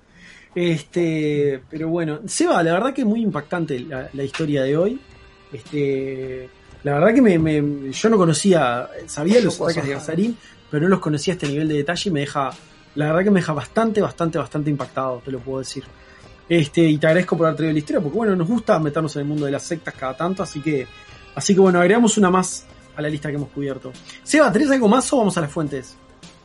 [0.53, 4.99] Este, pero bueno, Seba, la verdad que es muy impactante la, la historia de hoy.
[5.51, 6.49] Este,
[6.83, 10.37] la verdad que me, me- yo no conocía, sabía los ataques de Gazarín,
[10.69, 12.51] pero no los conocía a este nivel de detalle y me deja,
[12.95, 15.83] la verdad que me deja bastante, bastante, bastante impactado, te lo puedo decir.
[16.49, 19.23] Este, y te agradezco por haber traído la historia, porque bueno, nos gusta meternos en
[19.23, 20.87] el mundo de las sectas cada tanto, así que,
[21.35, 23.91] así que bueno, agregamos una más a la lista que hemos cubierto.
[24.23, 25.95] Seba, ¿tenés algo más o vamos a las fuentes?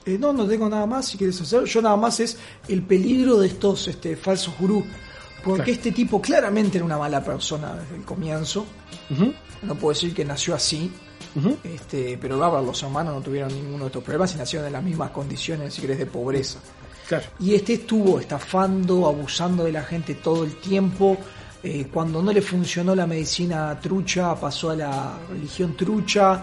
[0.05, 1.63] Eh, no, no tengo nada más si quieres hacer.
[1.65, 2.37] Yo nada más es
[2.69, 4.85] el peligro de estos este, falsos gurús.
[5.45, 5.73] Porque Claro.
[5.73, 8.67] este tipo claramente era una mala persona desde el comienzo.
[9.63, 10.93] No puedo decir que nació así.
[11.65, 14.83] Este, pero Gabriel, los hermanos no tuvieron ninguno de estos problemas y nacieron en las
[14.83, 16.59] mismas condiciones, si querés, de pobreza.
[17.09, 17.25] Claro.
[17.41, 21.17] Y este estuvo estafando, abusando de la gente todo el tiempo.
[21.63, 26.43] Eh, cuando no le funcionó la medicina trucha, pasó a la religión trucha.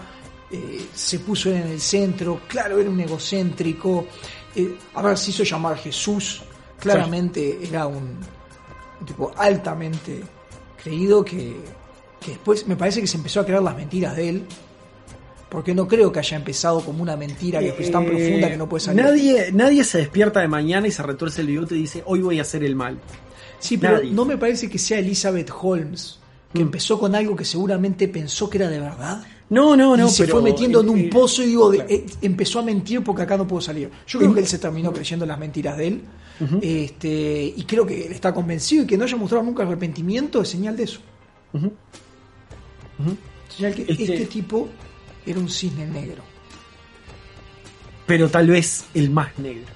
[0.50, 2.40] eh, se puso en el centro.
[2.48, 4.06] Claro, era un egocéntrico.
[4.54, 6.42] Eh, a ver, se hizo llamar Jesús.
[6.78, 8.18] Claramente era un,
[9.00, 10.22] un tipo altamente
[10.82, 11.60] creído que,
[12.20, 14.42] que después me parece que se empezó a creer las mentiras de él.
[15.48, 18.56] Porque no creo que haya empezado como una mentira que es tan Eh, profunda que
[18.56, 19.02] no puede salir.
[19.04, 22.38] Nadie, nadie se despierta de mañana y se retuerce el bigote y dice, hoy voy
[22.38, 22.98] a hacer el mal.
[23.58, 24.12] Sí, pero Nadie.
[24.12, 26.20] no me parece que sea Elizabeth Holmes,
[26.52, 26.62] que Mm.
[26.62, 29.24] empezó con algo que seguramente pensó que era de verdad.
[29.48, 30.06] No, no, no.
[30.06, 31.90] y se pero, fue metiendo en un eh, pozo y digo, claro.
[31.90, 33.90] eh, empezó a mentir porque acá no puedo salir.
[34.06, 36.00] Yo creo que él se terminó creyendo las mentiras de él.
[36.62, 40.48] este, y creo que él está convencido y que no haya mostrado nunca arrepentimiento es
[40.48, 41.00] señal de eso.
[43.00, 43.16] Ujú.
[43.56, 44.68] Señal que Este- este tipo
[45.26, 46.22] era un cisne negro.
[48.06, 49.66] Pero tal vez el más negro.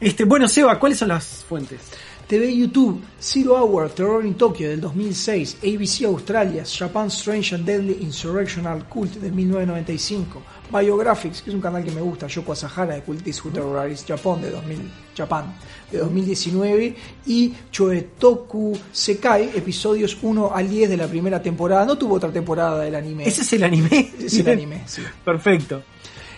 [0.00, 1.80] Este, bueno, Seba, ¿cuáles son las fuentes?
[2.28, 8.02] TV YouTube, Zero Hour, Terror in Tokyo del 2006, ABC Australia, Japan Strange and Deadly
[8.02, 13.02] Insurrectional Cult del 1995, Biographics, que es un canal que me gusta, Yoko Asahara de
[13.02, 15.54] Cultist Who Terrorized Japan de 2000, Japan
[15.90, 21.86] de 2019 y Choetoku Sekai, episodios 1 al 10 de la primera temporada.
[21.86, 23.26] No tuvo otra temporada del anime.
[23.26, 24.12] ¿Ese es el anime?
[24.20, 25.00] Es el anime, sí.
[25.24, 25.82] Perfecto.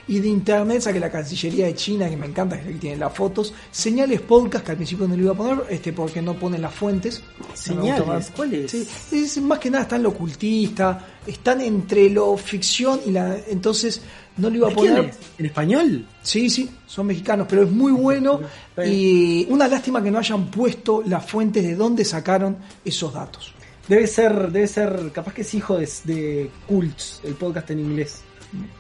[0.09, 3.55] Y de internet saqué la Cancillería de China, que me encanta, que tiene las fotos.
[3.71, 6.75] Señales podcast, que al principio no lo iba a poner, este, porque no ponen las
[6.75, 7.23] fuentes.
[7.55, 8.33] Señales.
[8.35, 8.71] ¿cuáles?
[8.71, 13.37] Sí, es, más que nada están lo ocultista, están entre lo ficción y la.
[13.49, 14.01] Entonces
[14.37, 15.11] no lo iba a ¿De quién poner.
[15.11, 15.19] es?
[15.39, 16.07] ¿En español?
[16.23, 18.41] Sí, sí, son mexicanos, pero es muy bueno.
[18.83, 23.53] Y una lástima que no hayan puesto las fuentes de dónde sacaron esos datos.
[23.87, 28.23] Debe ser, debe ser, capaz que es hijo de, de Cults, el podcast en inglés.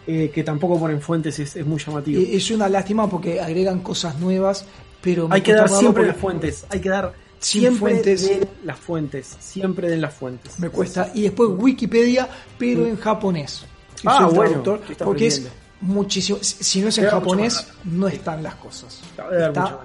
[0.07, 2.23] Eh, que tampoco ponen fuentes, es, es muy llamativo.
[2.27, 4.65] Es una lástima porque agregan cosas nuevas,
[5.01, 8.29] pero hay que dar siempre las fuentes, hay que dar siempre fuentes.
[8.29, 10.59] den las fuentes, siempre den las fuentes.
[10.59, 11.11] Me cuesta.
[11.15, 12.29] Y después Wikipedia,
[12.59, 13.65] pero en japonés.
[14.05, 14.63] Ah, bueno,
[14.99, 15.49] porque es
[15.81, 16.39] muchísimo.
[16.43, 19.01] Si no es en japonés, no están las cosas.
[19.17, 19.81] Está-.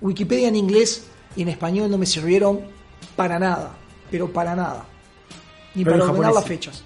[0.00, 1.04] Wikipedia en inglés
[1.36, 2.60] y en español no me sirvieron
[3.14, 3.72] para nada,
[4.10, 4.84] pero para nada.
[5.74, 6.84] Ni Pero para ordenar japonés las fechas.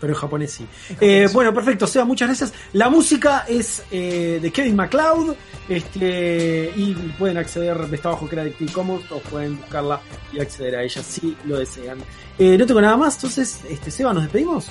[0.00, 0.66] Pero en japonés sí.
[0.90, 2.52] En Eh, bueno, perfecto, Seba, muchas gracias.
[2.74, 5.34] La música es eh, de Kevin MacLeod
[5.68, 10.00] este, y pueden acceder, está bajo Creative Commons o pueden buscarla
[10.32, 11.98] y acceder a ella si lo desean.
[12.38, 14.66] Eh, no tengo nada más, entonces, este, Seba, ¿nos despedimos?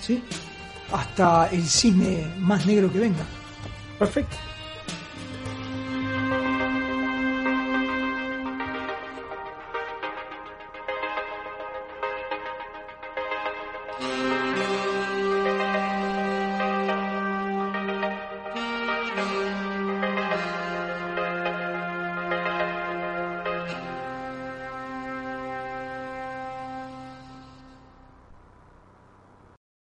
[0.00, 0.22] ¿sí?
[0.92, 3.24] Hasta el cisne más negro que venga.
[3.98, 4.36] Perfecto.